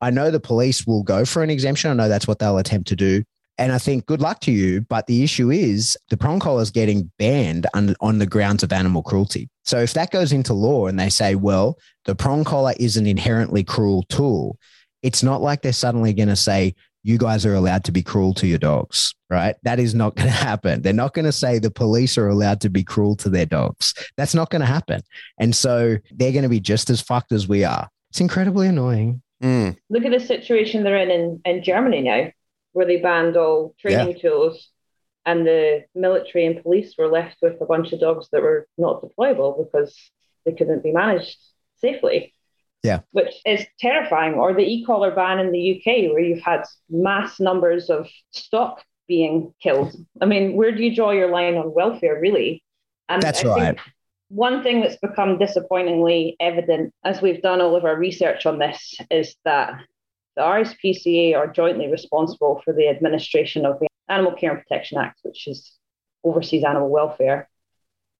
[0.00, 1.90] I know the police will go for an exemption.
[1.90, 3.24] I know that's what they'll attempt to do.
[3.58, 4.82] And I think good luck to you.
[4.82, 8.72] But the issue is the prong collar is getting banned on, on the grounds of
[8.72, 9.48] animal cruelty.
[9.64, 13.06] So if that goes into law and they say, well, the prong collar is an
[13.06, 14.58] inherently cruel tool,
[15.02, 18.34] it's not like they're suddenly going to say, you guys are allowed to be cruel
[18.34, 19.56] to your dogs, right?
[19.62, 20.82] That is not going to happen.
[20.82, 23.94] They're not going to say the police are allowed to be cruel to their dogs.
[24.16, 25.02] That's not going to happen.
[25.38, 27.88] And so they're going to be just as fucked as we are.
[28.10, 29.22] It's incredibly annoying.
[29.42, 29.76] Mm.
[29.88, 32.30] Look at the situation they're in in, in Germany now,
[32.78, 34.70] where they banned all training tools,
[35.26, 39.02] and the military and police were left with a bunch of dogs that were not
[39.02, 39.92] deployable because
[40.46, 41.36] they couldn't be managed
[41.78, 42.32] safely.
[42.84, 43.00] Yeah.
[43.10, 44.34] Which is terrifying.
[44.34, 48.84] Or the e collar ban in the UK, where you've had mass numbers of stock
[49.08, 49.92] being killed.
[50.22, 52.62] I mean, where do you draw your line on welfare, really?
[53.08, 53.78] And That's I think right.
[54.28, 58.94] one thing that's become disappointingly evident as we've done all of our research on this
[59.10, 59.80] is that
[60.38, 65.18] the RSPCA are jointly responsible for the administration of the Animal Care and Protection Act,
[65.22, 65.72] which is
[66.22, 67.48] oversees animal welfare.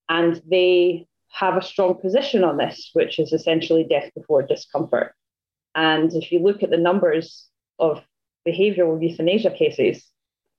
[0.09, 5.13] And they have a strong position on this, which is essentially death before discomfort.
[5.75, 7.47] And if you look at the numbers
[7.79, 8.03] of
[8.45, 10.05] behavioral euthanasia cases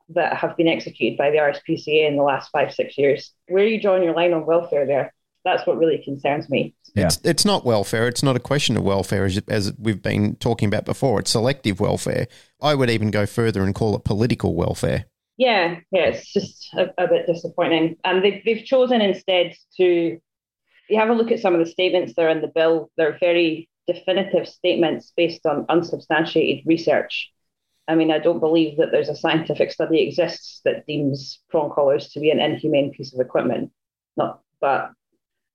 [0.08, 3.82] that have been executed by the RSPCA in the last five, six years, where you
[3.82, 5.12] drawing your line on welfare there?
[5.44, 6.74] That's what really concerns me.
[6.94, 7.06] Yeah.
[7.06, 8.08] It's, it's not welfare.
[8.08, 11.20] It's not a question of welfare, as, as we've been talking about before.
[11.20, 12.26] It's selective welfare.
[12.60, 15.06] I would even go further and call it political welfare.
[15.36, 17.96] Yeah, yeah, it's just a, a bit disappointing.
[18.04, 20.20] And they've, they've chosen instead to,
[20.88, 22.90] you have a look at some of the statements that are in the bill.
[22.96, 27.32] They're very definitive statements based on unsubstantiated research.
[27.88, 32.10] I mean, I don't believe that there's a scientific study exists that deems prong collars
[32.10, 33.72] to be an inhumane piece of equipment.
[34.16, 34.92] Not, but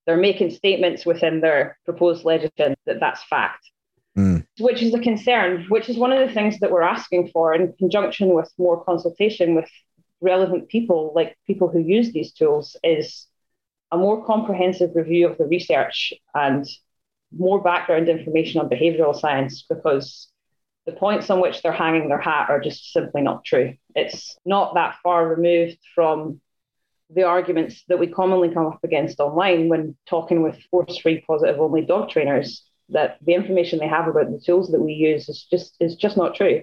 [0.06, 3.66] they're making statements within their proposed legislation that that's fact
[4.18, 4.46] Mm.
[4.60, 7.74] which is a concern, which is one of the things that we're asking for in
[7.74, 9.70] conjunction with more consultation with
[10.22, 13.28] relevant people, like people who use these tools, is
[13.92, 16.66] a more comprehensive review of the research and
[17.38, 20.32] more background information on behavioral science because
[20.86, 23.74] the points on which they're hanging their hat are just simply not true.
[23.96, 26.40] It's not that far removed from
[27.10, 31.60] the arguments that we commonly come up against online when talking with force free positive
[31.60, 35.46] only dog trainers that the information they have about the tools that we use is
[35.50, 36.62] just is just not true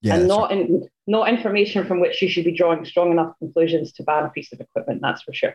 [0.00, 0.16] Yeah.
[0.16, 4.02] and not in, not information from which you should be drawing strong enough conclusions to
[4.02, 5.54] ban a piece of equipment that's for sure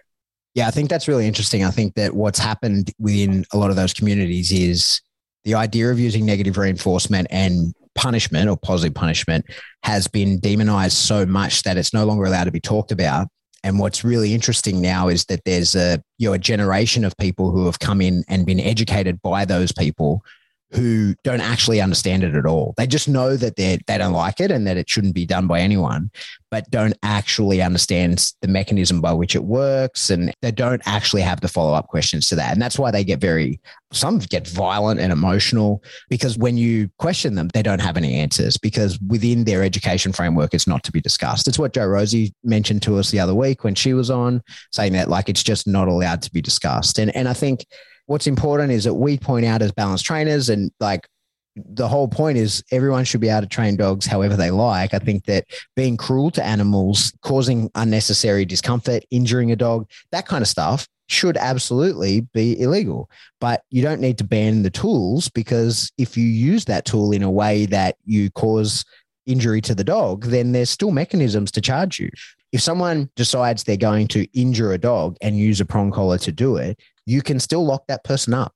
[0.53, 1.63] Yeah, I think that's really interesting.
[1.63, 5.01] I think that what's happened within a lot of those communities is
[5.45, 9.45] the idea of using negative reinforcement and punishment or positive punishment
[9.83, 13.27] has been demonized so much that it's no longer allowed to be talked about.
[13.67, 17.51] And what's really interesting now is that there's a you know a generation of people
[17.51, 20.23] who have come in and been educated by those people
[20.71, 22.73] who don't actually understand it at all.
[22.77, 25.47] They just know that they they don't like it and that it shouldn't be done
[25.47, 26.11] by anyone,
[26.51, 31.39] but don't actually understand the mechanism by which it works, and they don't actually have
[31.39, 32.51] the follow up questions to that.
[32.51, 33.61] And that's why they get very
[33.93, 38.57] some get violent and emotional because when you question them, they don't have any answers
[38.57, 41.47] because within their education framework, it's not to be discussed.
[41.47, 44.41] It's what Joe Rosie mentioned to us the other week when she was on,
[44.73, 46.99] saying that like it's just not allowed to be discussed.
[46.99, 47.65] And and I think
[48.07, 51.07] what's important is that we point out as balanced trainers and like
[51.55, 54.93] the whole point is everyone should be able to train dogs however they like.
[54.93, 55.45] I think that
[55.75, 61.37] being cruel to animals, causing unnecessary discomfort, injuring a dog, that kind of stuff should
[61.37, 63.09] absolutely be illegal.
[63.39, 67.23] But you don't need to ban the tools because if you use that tool in
[67.23, 68.85] a way that you cause
[69.25, 72.09] injury to the dog, then there's still mechanisms to charge you.
[72.51, 76.31] If someone decides they're going to injure a dog and use a prong collar to
[76.31, 78.53] do it, you can still lock that person up.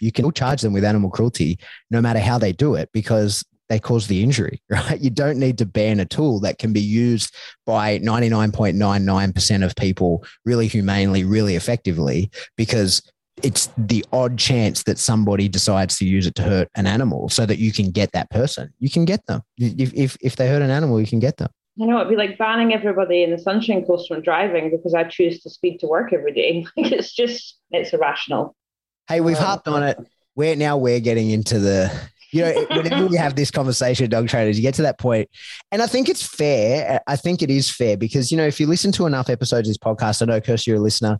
[0.00, 1.58] You can still charge them with animal cruelty
[1.90, 5.00] no matter how they do it because they cause the injury, right?
[5.00, 7.34] You don't need to ban a tool that can be used
[7.64, 13.02] by 99.99% of people really humanely, really effectively, because
[13.42, 17.44] it's the odd chance that somebody decides to use it to hurt an animal so
[17.44, 18.72] that you can get that person.
[18.78, 19.42] You can get them.
[19.58, 21.48] If, if, if they hurt an animal, you can get them.
[21.76, 25.04] You know, it'd be like banning everybody in the Sunshine Coast from driving because I
[25.04, 26.64] choose to speed to work every day.
[26.76, 28.56] Like it's just, it's irrational.
[29.08, 29.98] Hey, we've Um, harped on it.
[30.34, 31.92] We're now we're getting into the
[32.32, 35.30] you know whenever we have this conversation with dog trainers, you get to that point,
[35.70, 37.00] and I think it's fair.
[37.06, 39.70] I think it is fair because you know if you listen to enough episodes of
[39.70, 41.18] this podcast, I know, Kirsty, you're a listener.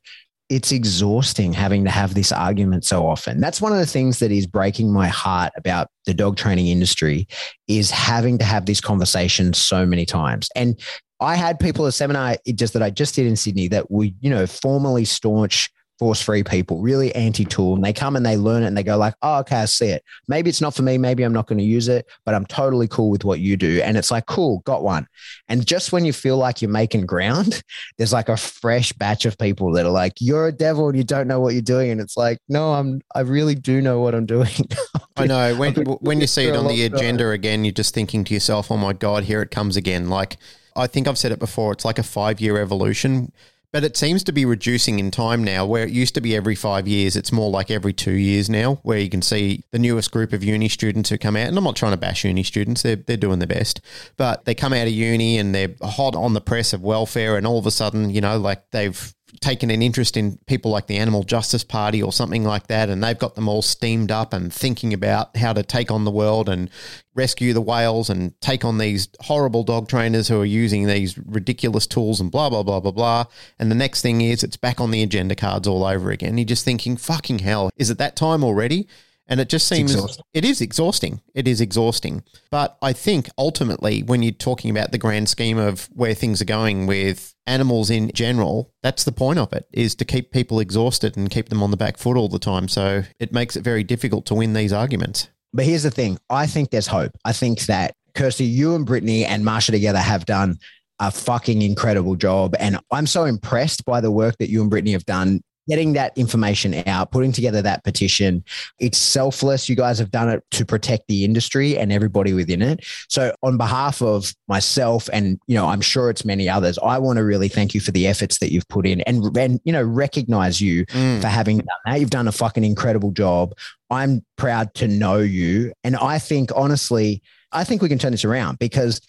[0.48, 3.40] It's exhausting having to have this argument so often.
[3.40, 7.26] That's one of the things that is breaking my heart about the dog training industry
[7.66, 10.48] is having to have this conversation so many times.
[10.54, 10.78] And
[11.20, 14.08] I had people at a seminar just that I just did in Sydney that were,
[14.20, 17.74] you know, formally staunch force free people, really anti tool.
[17.74, 19.88] And they come and they learn it and they go like, oh, okay, I see
[19.88, 20.04] it.
[20.28, 20.98] Maybe it's not for me.
[20.98, 23.80] Maybe I'm not going to use it, but I'm totally cool with what you do.
[23.82, 25.06] And it's like, cool, got one.
[25.48, 27.62] And just when you feel like you're making ground,
[27.98, 31.04] there's like a fresh batch of people that are like, you're a devil and you
[31.04, 31.90] don't know what you're doing.
[31.90, 34.48] And it's like, no, I'm, I really do know what I'm doing.
[35.16, 36.94] I know when when you see it on the long time.
[36.94, 40.36] agenda again, you're just thinking to yourself, "Oh my god, here it comes again!" Like
[40.76, 43.32] I think I've said it before, it's like a five year evolution,
[43.76, 45.66] but it seems to be reducing in time now.
[45.66, 48.76] Where it used to be every five years, it's more like every two years now.
[48.76, 51.64] Where you can see the newest group of uni students who come out, and I'm
[51.64, 53.82] not trying to bash uni students; they're they're doing their best,
[54.16, 57.46] but they come out of uni and they're hot on the press of welfare, and
[57.46, 60.98] all of a sudden, you know, like they've taken an interest in people like the
[60.98, 64.52] Animal Justice Party or something like that, and they've got them all steamed up and
[64.52, 66.70] thinking about how to take on the world and
[67.14, 71.86] rescue the whales and take on these horrible dog trainers who are using these ridiculous
[71.86, 73.24] tools and blah blah blah blah blah.
[73.58, 76.38] And the next thing is it's back on the agenda cards all over again.
[76.38, 78.86] You're just thinking, fucking hell, is it that time already?
[79.28, 79.94] And it just seems
[80.32, 81.20] it is exhausting.
[81.34, 82.22] It is exhausting.
[82.50, 86.46] But I think ultimately, when you're talking about the grand scheme of where things are
[86.46, 91.16] going with animals in general, that's the point of it is to keep people exhausted
[91.16, 92.68] and keep them on the back foot all the time.
[92.68, 95.28] So it makes it very difficult to win these arguments.
[95.52, 97.12] But here's the thing I think there's hope.
[97.24, 100.58] I think that Kirsty, you and Brittany and Marcia together have done
[100.98, 102.54] a fucking incredible job.
[102.58, 105.42] And I'm so impressed by the work that you and Brittany have done.
[105.68, 108.44] Getting that information out, putting together that petition.
[108.78, 109.68] It's selfless.
[109.68, 112.84] You guys have done it to protect the industry and everybody within it.
[113.08, 117.16] So, on behalf of myself and, you know, I'm sure it's many others, I want
[117.16, 119.82] to really thank you for the efforts that you've put in and, and you know,
[119.82, 121.20] recognize you Mm.
[121.20, 122.00] for having done that.
[122.00, 123.54] You've done a fucking incredible job.
[123.90, 125.72] I'm proud to know you.
[125.84, 129.00] And I think, honestly, I think we can turn this around because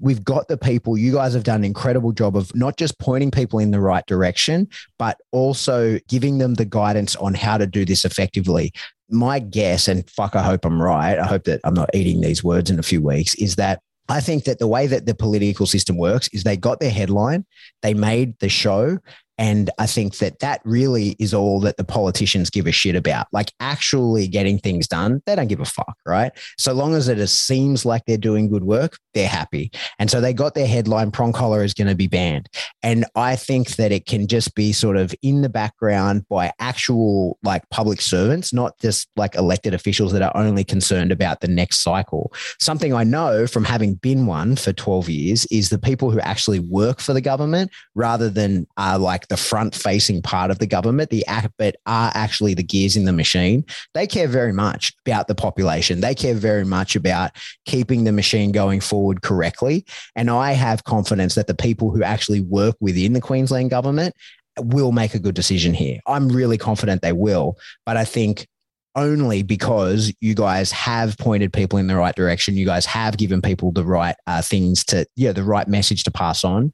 [0.00, 0.96] we've got the people.
[0.96, 4.04] You guys have done an incredible job of not just pointing people in the right
[4.06, 4.68] direction,
[4.98, 8.72] but also giving them the guidance on how to do this effectively.
[9.10, 11.18] My guess, and fuck, I hope I'm right.
[11.18, 14.20] I hope that I'm not eating these words in a few weeks, is that I
[14.20, 17.46] think that the way that the political system works is they got their headline,
[17.82, 18.98] they made the show,
[19.38, 23.26] and I think that that really is all that the politicians give a shit about.
[23.32, 26.32] Like actually getting things done, they don't give a fuck, right?
[26.58, 29.70] So long as it seems like they're doing good work, they're happy.
[29.98, 32.48] And so they got their headline prong collar is going to be banned.
[32.82, 37.38] And I think that it can just be sort of in the background by actual
[37.42, 41.82] like public servants, not just like elected officials that are only concerned about the next
[41.82, 42.32] cycle.
[42.60, 46.60] Something I know from having been one for 12 years is the people who actually
[46.60, 50.66] work for the government rather than uh, like like the front facing part of the
[50.66, 51.24] government, the
[51.56, 53.64] but are actually the gears in the machine.
[53.94, 56.00] They care very much about the population.
[56.00, 57.30] They care very much about
[57.64, 59.84] keeping the machine going forward correctly.
[60.16, 64.14] And I have confidence that the people who actually work within the Queensland government
[64.58, 66.00] will make a good decision here.
[66.06, 67.56] I'm really confident they will.
[67.86, 68.46] But I think
[68.94, 72.56] only because you guys have pointed people in the right direction.
[72.56, 76.10] You guys have given people the right uh, things to, yeah, the right message to
[76.10, 76.72] pass on.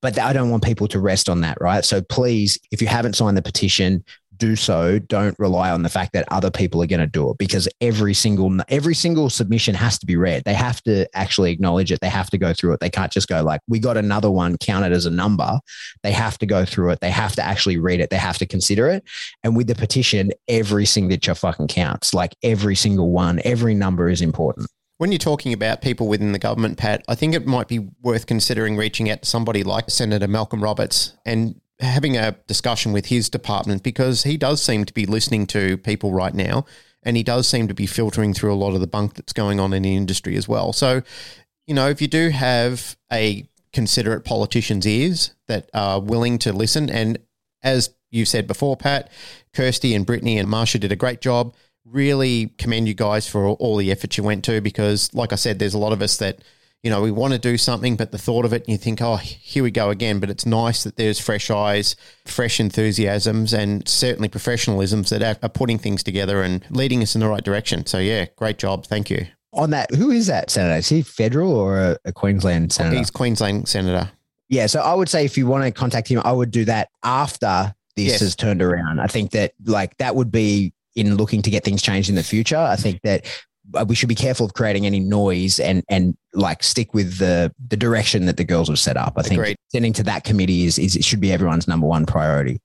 [0.00, 1.84] But I don't want people to rest on that, right?
[1.84, 4.04] So please, if you haven't signed the petition,
[4.38, 4.98] do so.
[4.98, 8.14] Don't rely on the fact that other people are going to do it because every
[8.14, 10.44] single every single submission has to be read.
[10.44, 12.00] They have to actually acknowledge it.
[12.00, 12.80] They have to go through it.
[12.80, 15.58] They can't just go like we got another one counted as a number.
[16.02, 17.00] They have to go through it.
[17.00, 18.10] They have to actually read it.
[18.10, 19.04] They have to consider it.
[19.42, 22.14] And with the petition every signature fucking counts.
[22.14, 24.68] Like every single one every number is important
[24.98, 28.26] when you're talking about people within the government, Pat, I think it might be worth
[28.26, 33.30] considering reaching out to somebody like Senator Malcolm Roberts and having a discussion with his
[33.30, 36.64] department because he does seem to be listening to people right now
[37.04, 39.60] and he does seem to be filtering through a lot of the bunk that's going
[39.60, 40.72] on in the industry as well.
[40.72, 41.02] So,
[41.66, 46.90] you know, if you do have a considerate politician's ears that are willing to listen,
[46.90, 47.18] and
[47.62, 49.10] as you said before, Pat,
[49.54, 51.54] Kirsty and Brittany and Marcia did a great job.
[51.90, 55.58] Really commend you guys for all the effort you went to because, like I said,
[55.58, 56.42] there's a lot of us that
[56.82, 59.02] you know, we want to do something, but the thought of it, and you think,
[59.02, 60.20] oh, here we go again.
[60.20, 65.48] But it's nice that there's fresh eyes, fresh enthusiasms, and certainly professionalisms that are, are
[65.48, 67.84] putting things together and leading us in the right direction.
[67.86, 68.86] So, yeah, great job.
[68.86, 69.26] Thank you.
[69.52, 70.78] On that, who is that senator?
[70.78, 72.96] Is he federal or a, a Queensland senator?
[72.96, 74.10] He's Queensland senator.
[74.48, 74.66] Yeah.
[74.66, 77.74] So I would say if you want to contact him, I would do that after
[77.96, 78.20] this yes.
[78.20, 79.00] has turned around.
[79.00, 82.22] I think that like that would be in looking to get things changed in the
[82.22, 82.56] future.
[82.56, 83.26] I think that
[83.74, 87.52] uh, we should be careful of creating any noise and and like stick with the
[87.68, 89.14] the direction that the girls have set up.
[89.16, 92.60] I think sending to that committee is is it should be everyone's number one priority.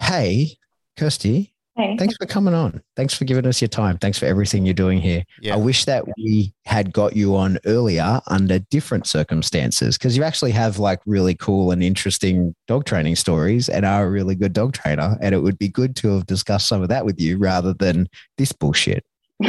[0.00, 0.56] Hey,
[0.96, 1.54] Kirsty.
[1.78, 1.96] Hey.
[1.96, 2.82] Thanks for coming on.
[2.96, 3.98] Thanks for giving us your time.
[3.98, 5.22] Thanks for everything you're doing here.
[5.40, 5.54] Yeah.
[5.54, 10.50] I wish that we had got you on earlier under different circumstances because you actually
[10.50, 14.72] have like really cool and interesting dog training stories and are a really good dog
[14.72, 15.16] trainer.
[15.22, 18.08] And it would be good to have discussed some of that with you rather than
[18.38, 19.04] this bullshit.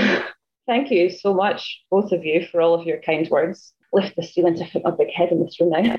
[0.67, 3.73] Thank you so much, both of you, for all of your kind words.
[3.91, 5.95] Lift the ceiling to fit my big head in this room now.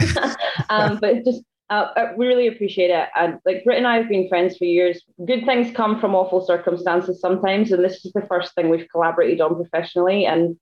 [0.70, 3.08] um, but just uh, uh, we really appreciate it.
[3.14, 5.02] And like Britt and I have been friends for years.
[5.24, 9.40] Good things come from awful circumstances sometimes, and this is the first thing we've collaborated
[9.40, 10.26] on professionally.
[10.26, 10.58] And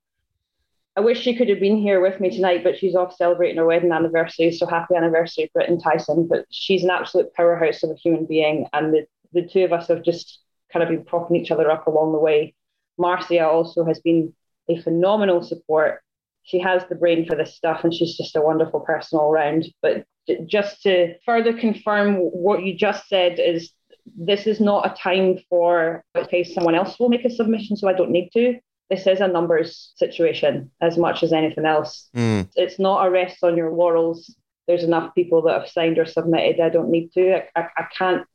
[0.97, 3.65] I wish she could have been here with me tonight, but she's off celebrating her
[3.65, 4.53] wedding anniversary.
[4.53, 6.29] So happy anniversary, Britt and Tyson.
[6.29, 9.89] But she's an absolute powerhouse of a human being, and the the two of us
[9.89, 10.41] have just
[10.73, 12.55] kind of been propping each other up along the way.
[12.99, 14.35] Marcia also has been
[14.69, 16.03] a phenomenal support.
[16.43, 19.67] She has the brain for this stuff and she's just a wonderful person all around.
[19.83, 20.05] But
[20.47, 23.73] just to further confirm what you just said is
[24.17, 27.93] this is not a time for okay, someone else will make a submission, so I
[27.93, 28.59] don't need to.
[28.91, 32.09] This is a numbers situation as much as anything else.
[32.17, 32.49] Mm.
[32.57, 34.35] It's not a rest on your laurels.
[34.67, 36.61] There's enough people that have signed or submitted.
[36.61, 37.37] I don't need to.
[37.37, 38.27] I, I, I can't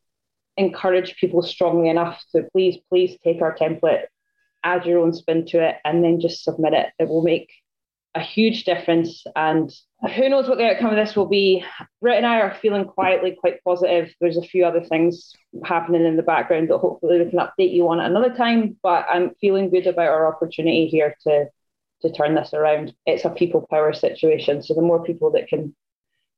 [0.58, 4.06] encourage people strongly enough to please, please take our template
[4.64, 6.88] add your own spin to it, and then just submit it.
[7.00, 7.52] It will make
[8.16, 9.24] a huge difference.
[9.36, 9.74] And
[10.16, 11.64] who knows what the outcome of this will be.
[12.02, 14.14] Britt and I are feeling quietly quite positive.
[14.20, 15.34] There's a few other things
[15.64, 18.78] happening in the background that hopefully we can update you on at another time.
[18.84, 21.46] But I'm feeling good about our opportunity here to
[22.02, 22.94] to turn this around.
[23.06, 24.62] It's a people power situation.
[24.62, 25.74] So the more people that can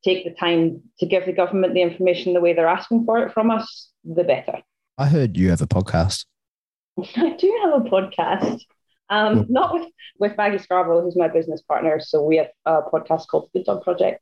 [0.03, 3.33] take the time to give the government the information the way they're asking for it
[3.33, 4.61] from us, the better.
[4.97, 6.25] I heard you have a podcast.
[7.17, 8.61] I do have a podcast.
[9.09, 9.87] Um, not with
[10.19, 11.99] with Maggie Scarborough, who's my business partner.
[11.99, 14.21] So we have a podcast called The Good Dog Project.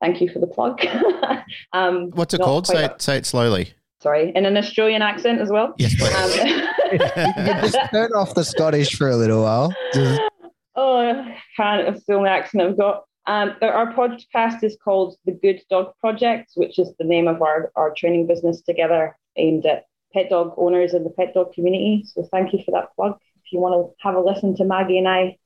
[0.00, 0.84] Thank you for the plug.
[1.72, 2.66] um, What's it called?
[2.66, 3.74] Say it, say it slowly.
[4.00, 5.74] Sorry, in an Australian accent as well.
[5.78, 6.38] Yes, please.
[6.40, 6.98] Um,
[7.62, 9.72] just turn off the Scottish for a little while.
[9.94, 10.20] Just...
[10.74, 11.86] Oh, I can't.
[11.86, 13.04] It's the only accent I've got.
[13.26, 17.70] Um, our podcast is called The Good Dog Project, which is the name of our,
[17.76, 19.84] our training business together aimed at
[20.14, 22.04] pet dog owners in the pet dog community.
[22.06, 23.18] So thank you for that plug.
[23.52, 25.36] You want to have a listen to Maggie and I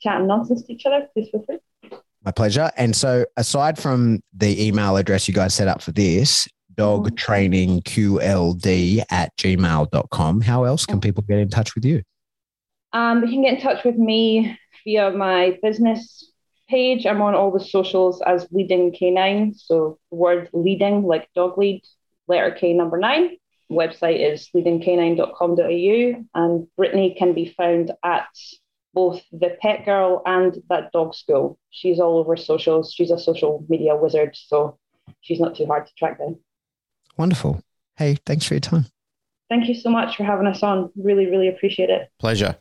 [0.00, 1.58] chatting nonsense to each other, please feel free.
[2.24, 2.70] My pleasure.
[2.76, 7.14] And so, aside from the email address you guys set up for this, dog mm-hmm.
[7.14, 12.02] training qld at gmail.com, how else can people get in touch with you?
[12.92, 16.30] Um, you can get in touch with me via my business
[16.68, 17.06] page.
[17.06, 19.56] I'm on all the socials as Leading K9.
[19.56, 21.82] So, word leading, like dog lead,
[22.26, 23.36] letter K number nine
[23.70, 28.28] website is leadingk9.com.au, and Brittany can be found at
[28.94, 31.58] both the Pet Girl and that dog school.
[31.70, 32.92] She's all over socials.
[32.92, 34.78] She's a social media wizard, so
[35.20, 36.38] she's not too hard to track down.
[37.16, 37.60] Wonderful.
[37.96, 38.86] Hey, thanks for your time.
[39.48, 40.90] Thank you so much for having us on.
[40.96, 42.08] Really, really appreciate it.
[42.18, 42.56] Pleasure.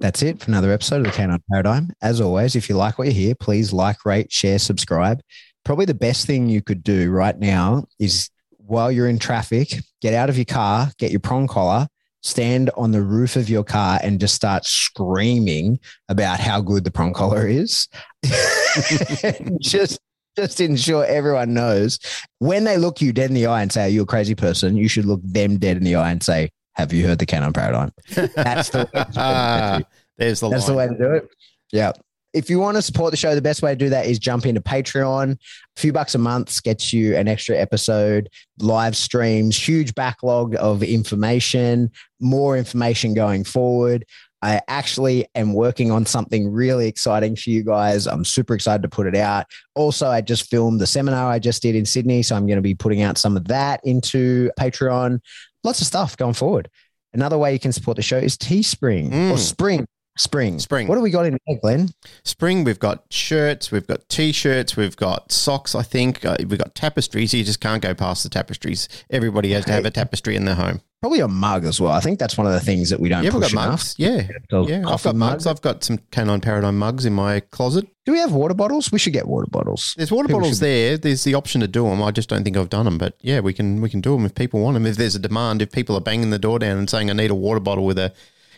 [0.00, 1.92] That's it for another episode of the Canine Paradigm.
[2.02, 5.20] As always, if you like what you hear, please like, rate, share, subscribe.
[5.64, 8.28] Probably the best thing you could do right now is
[8.66, 11.86] while you're in traffic, get out of your car, get your prong collar,
[12.22, 15.78] stand on the roof of your car and just start screaming
[16.08, 17.88] about how good the prong collar is.
[19.60, 20.00] just
[20.36, 21.98] just ensure everyone knows
[22.40, 24.76] when they look you dead in the eye and say, Are you a crazy person?
[24.76, 27.52] You should look them dead in the eye and say, Have you heard the Canine
[27.52, 27.92] Paradigm?
[28.34, 29.80] That's the way, Ah,
[30.16, 31.28] there's the that's the way to do it.
[31.72, 31.90] Yeah.
[32.34, 34.44] If you want to support the show, the best way to do that is jump
[34.44, 35.32] into Patreon.
[35.32, 38.28] A few bucks a month gets you an extra episode,
[38.58, 41.90] live streams, huge backlog of information,
[42.20, 44.04] more information going forward.
[44.42, 48.06] I actually am working on something really exciting for you guys.
[48.06, 49.46] I'm super excited to put it out.
[49.74, 52.22] Also, I just filmed the seminar I just did in Sydney.
[52.22, 55.20] So I'm going to be putting out some of that into Patreon.
[55.62, 56.68] Lots of stuff going forward.
[57.14, 59.38] Another way you can support the show is Teespring or Mm.
[59.38, 59.86] Spring.
[60.16, 60.58] Spring.
[60.60, 60.86] Spring.
[60.86, 61.88] What do we got in there, Glenn?
[62.24, 65.74] Spring, we've got shirts, we've got t-shirts, we've got socks.
[65.74, 67.34] I think uh, we've got tapestries.
[67.34, 68.88] You just can't go past the tapestries.
[69.10, 70.80] Everybody has to have a tapestry in their home.
[71.00, 71.90] Probably a mug as well.
[71.92, 73.70] I think that's one of the things that we don't Yeah, we've push got enough.
[73.80, 73.94] mugs.
[73.98, 74.88] Yeah, yeah.
[74.88, 75.16] I've got mugs.
[75.16, 75.46] mugs.
[75.48, 77.86] I've got some Canine Paradigm mugs in my closet.
[78.06, 78.90] Do we have water bottles?
[78.92, 79.94] We should get water bottles.
[79.98, 80.96] There's water People bottles should- there.
[80.96, 82.02] There's the option to do them.
[82.02, 82.96] I just don't think I've done them.
[82.98, 84.86] But yeah, we can we can do them if people want them.
[84.86, 87.30] If there's a demand, if people are banging the door down and saying I need
[87.30, 88.12] a water bottle with a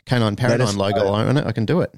[0.07, 1.13] Canine Paradigm logo know.
[1.13, 1.93] on it, I can do it.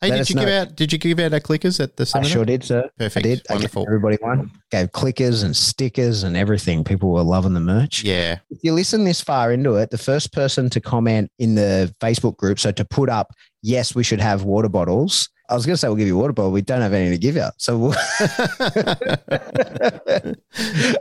[0.00, 0.76] Hey, Let did you give out?
[0.76, 2.88] Did you give out our clickers at the I sure did, sir.
[2.98, 3.26] Perfect.
[3.26, 3.42] I did.
[3.50, 3.82] Wonderful.
[3.82, 4.52] I everybody one.
[4.70, 6.84] Gave clickers and stickers and everything.
[6.84, 8.04] People were loving the merch.
[8.04, 8.38] Yeah.
[8.50, 12.36] If you listen this far into it, the first person to comment in the Facebook
[12.36, 15.28] group, so to put up, yes, we should have water bottles.
[15.48, 16.52] I was going to say we'll give you a water bottle.
[16.52, 17.46] We don't have any to give you.
[17.56, 17.92] So, we'll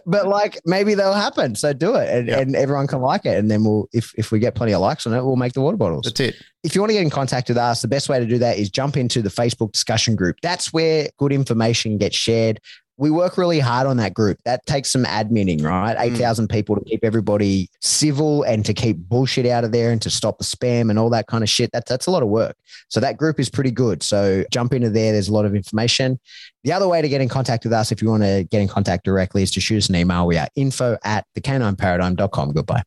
[0.06, 1.56] but like maybe they'll happen.
[1.56, 2.40] So do it, and, Yeah.
[2.40, 3.38] and everyone can like it.
[3.38, 5.62] And then we'll, if if we get plenty of likes on it, we'll make the
[5.62, 6.04] water bottles.
[6.06, 6.36] That's it.
[6.64, 8.58] if you want to get in contact with us, the best way to do that
[8.58, 10.38] is jump into the Facebook discussion group.
[10.42, 12.60] That's where good information gets shared.
[12.98, 14.40] We work really hard on that group.
[14.46, 15.96] That takes some adminning, right?
[15.96, 16.16] Mm.
[16.16, 20.10] 8,000 people to keep everybody civil and to keep bullshit out of there and to
[20.10, 21.70] stop the spam and all that kind of shit.
[21.72, 22.56] That's, that's a lot of work.
[22.90, 24.02] So that group is pretty good.
[24.02, 25.12] So jump into there.
[25.12, 26.20] There's a lot of information.
[26.64, 28.68] The other way to get in contact with us, if you want to get in
[28.68, 30.26] contact directly, is to shoot us an email.
[30.26, 32.54] We are info at thecanineparadigm.com.
[32.54, 32.84] Goodbye.